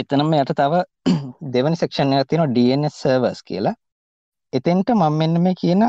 [0.00, 0.82] එතනම යට තව
[1.54, 3.74] දෙවනි සෙක්ෂන් එකක් තියෙනවා DNS servers කියලා
[4.52, 5.82] එතෙන්ට මම මෙන්න මේ කියන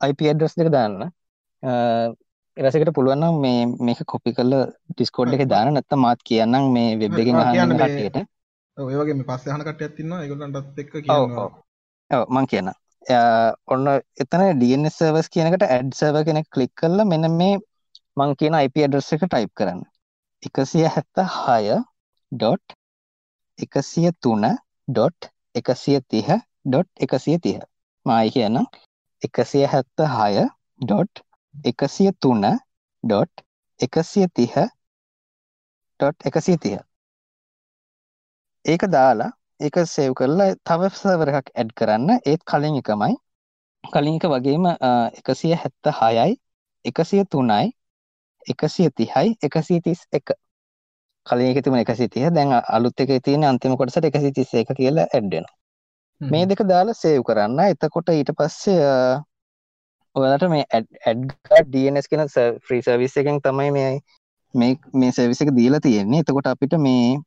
[0.00, 0.94] IP address දෙක දාන්න.
[2.56, 4.52] රසකට පුළුවන්නම් මේ මේක කොපි කල
[4.90, 8.18] ඩිස්කෝඩ් එක දාන නැත්ත මාත් කියන්නම් මේ වෙබ් එකෙන් අහන්න කට්ටියට.
[8.78, 10.90] ඔයගේ මේ පස්ස හන කටයක් තින්න එකගලන්ටත් එක්
[12.28, 12.70] මං කියන්න
[13.66, 13.90] ඔන්න
[14.22, 17.58] එතන DNS සර්වස් කියනකට ඇඩ් සර්ව කෙනෙක් කලික් කරලා මෙන්න මේ
[18.16, 19.82] මං කියන IP අඩ්‍රස් එක ටයිප් කරන්න.
[20.42, 21.62] එකසිය හැත්ත හය
[26.64, 28.58] ඩොට් එකසිය තුන ඩොට් එකසිය තිහ ඩොට් එකසිය තිහ මයි කියන්න
[29.22, 30.44] එකසිය හැත්ත හය
[30.80, 31.22] ඩොට්
[31.64, 32.44] එකසිය තුන
[33.04, 33.44] ඩොට්
[33.80, 34.54] එකසිය තිහ
[36.00, 36.78] ඩොට් එකසිය තිහ
[38.64, 43.14] ඒක දාලා එක සේව් කරලා තව සවර එකක් ඇඩ් කරන්න ඒත් කලින් එකමයි
[43.84, 44.64] කලින් එක වගේම
[45.20, 46.32] එකසිය හැත්ත හයයි
[46.84, 47.66] එකසිය තුනයි
[48.46, 50.32] එකසිය තිහයි එකසිය තිස් එක
[51.26, 55.06] කලින් එක තිබුණ එකසි තිය දැන් අලුත් එක තියෙන අන්තිම කොටසට එකසි තිස්ස එක කියලා
[55.10, 55.46] ඇඩ්ඩෙන
[56.32, 57.60] මේ දෙක දාලා සේව් කරන්න.
[57.66, 58.82] එතකොට ඊට පස්සේ
[60.16, 61.32] ඔයාලට මේ ඇඩ්
[61.72, 62.22] DNS කෙන
[62.66, 63.90] ෆ්‍රී සර්විස් එකෙන් තමයි මේ
[64.54, 66.22] මේ මේ සර්විස එක දීලා තියෙන්නේ.
[66.24, 67.18] එතකොට අපිට මේ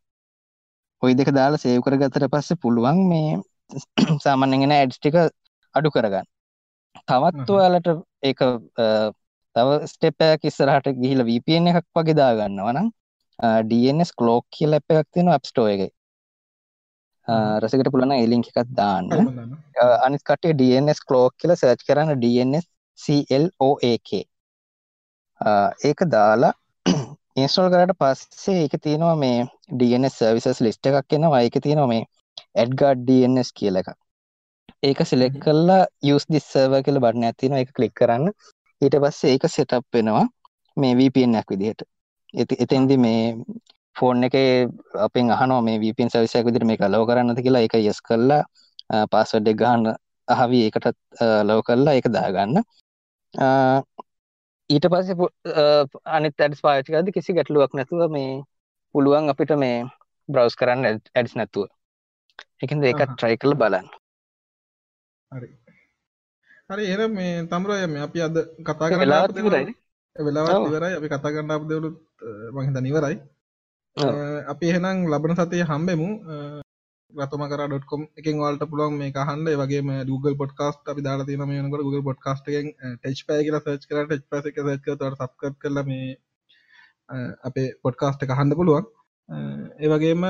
[1.01, 3.37] ඔයි දෙක දාලා සේව් කරගත්තට පස්සේ පුළුවන් මේ
[4.25, 5.17] සාමාන්‍යයෙන් එන ඇඩ්ස් ටික
[5.75, 6.27] අඩු කරගන්න.
[7.07, 7.89] තවත් ඔයාලට
[8.23, 8.39] ඒක
[9.55, 12.89] තව ස්ටෙප් එකක් ඉස්සරහට ගිහිල්ලා VPN එකක් වගේ දාගන්නවා නම්
[13.69, 15.91] DNS cloak කියලා ඇප් එකක් තියෙනවා App Store එකේ
[17.27, 19.11] රසකට පුළන එලිංක එකක් දාන්න.
[20.05, 22.65] අනිත් කටේ DNS කලෝක් කියල සර්ච් කරන්න DNS
[22.99, 24.09] CLOAK
[25.89, 26.53] ඒක දාලා
[27.39, 29.45] ඉන්ස්ටෝල් කරට පස්සේ ඒක තියෙනවා මේ
[29.79, 31.41] DNS සර්විසස් ලිස්ට එකක් එනවා.
[31.41, 32.03] ඒක තියෙනවා මේ
[32.55, 33.89] ඇඩ්ගඩ් DNS කියල එක
[34.83, 38.31] ඒක සිලෙක් කල්ලා යස් දිස්සර්ව කියල බටන ඇතින එක කලික් කරන්න.
[38.81, 40.25] ඊට පස්සේ ඒක සෙටප් වෙනවා
[40.77, 41.81] මේ VPNක් විදිහට.
[42.63, 43.21] එතෙන්දි මේ
[43.97, 44.35] ෆෝන් එක
[45.05, 47.65] අපෙන් අහනෝ මේ වීපන් සවිසයක් විදිර මේ ලෝ කරන්නද කියලා.
[47.67, 48.43] එක යස් කරලා
[49.11, 49.95] පාස්වඩ් එක ගහන්න
[50.27, 50.97] අහවි එකටත්
[51.49, 52.61] ලෝ කරලා එක දාගන්න.
[54.69, 55.29] ඊට පස්සේ
[56.15, 58.33] අනිත් ඇඩස් පාචිකද කිසි ගැටලුවක් නැතුව මේ
[58.95, 59.77] පුළුවන් අපිට මේ
[60.29, 61.69] බ්‍රවස් කරන්න ඇඩස් නැතුව.
[62.63, 63.87] එකද ඒකත් ට්‍රයි කළ බලන්න.
[65.31, 65.49] හරි.
[66.69, 68.37] හරි එර මේ තමුරය මේ අපි අද
[68.67, 69.73] කතා කර වෙලා ඉවරයි
[70.15, 70.93] වෙලා ඉවරයි.
[70.99, 71.97] අපි කතා කරන්න අප දෙවලුත්
[72.53, 73.17] මහිත නිවරයි
[73.97, 76.09] අපි එහෙනම් ලබන සතය හම්බෙමු.
[77.13, 82.49] රතුමකර.කොම් එකෙන් වල්ට පුළුවන් මේ කහන්ඩ වගේ Google පොඩ්කාස්ට අපි දාලා තින මේනකට Google පොඩ්කාස්ට
[82.51, 82.67] එකෙන්
[82.97, 86.17] ටෙච් පය කියලා සර්ච් කර ටෙච් පස එක සච් තට සබ්කර් කරල මේ
[87.43, 88.85] අපේ පොඩ්කාස්ට එක හන්ඩ පුළුවන්.
[89.79, 90.23] ඒවගේම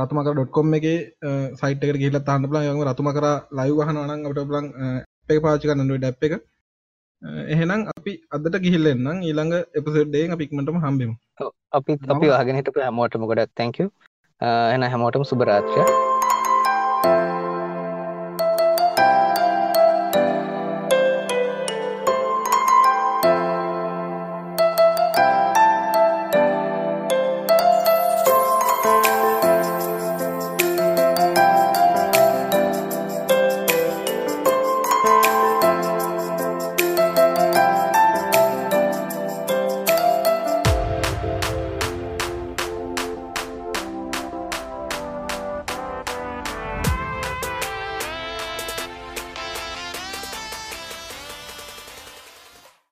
[0.00, 0.86] රතුමක.කොම් එක
[1.60, 3.26] සයිට ගිල තන්න පලා යම රතුම කර
[3.58, 4.66] ලයි වහන අනන් අපට බලන්
[5.28, 6.34] පේ පාචි කරන්නඩුව ඩැප් එක.
[7.22, 11.14] එහෙනම් අපි අදට ගිහිල්ලෙන්නම් ඊළඟ එපසෙඩ්ඩේ පික්මටම හම්බෙමු.
[11.72, 13.88] අපි අපි වාගෙනට හැමෝටම ගොඩක් තැංකව
[14.74, 15.84] එන හැමෝටම සුබරාත්‍රය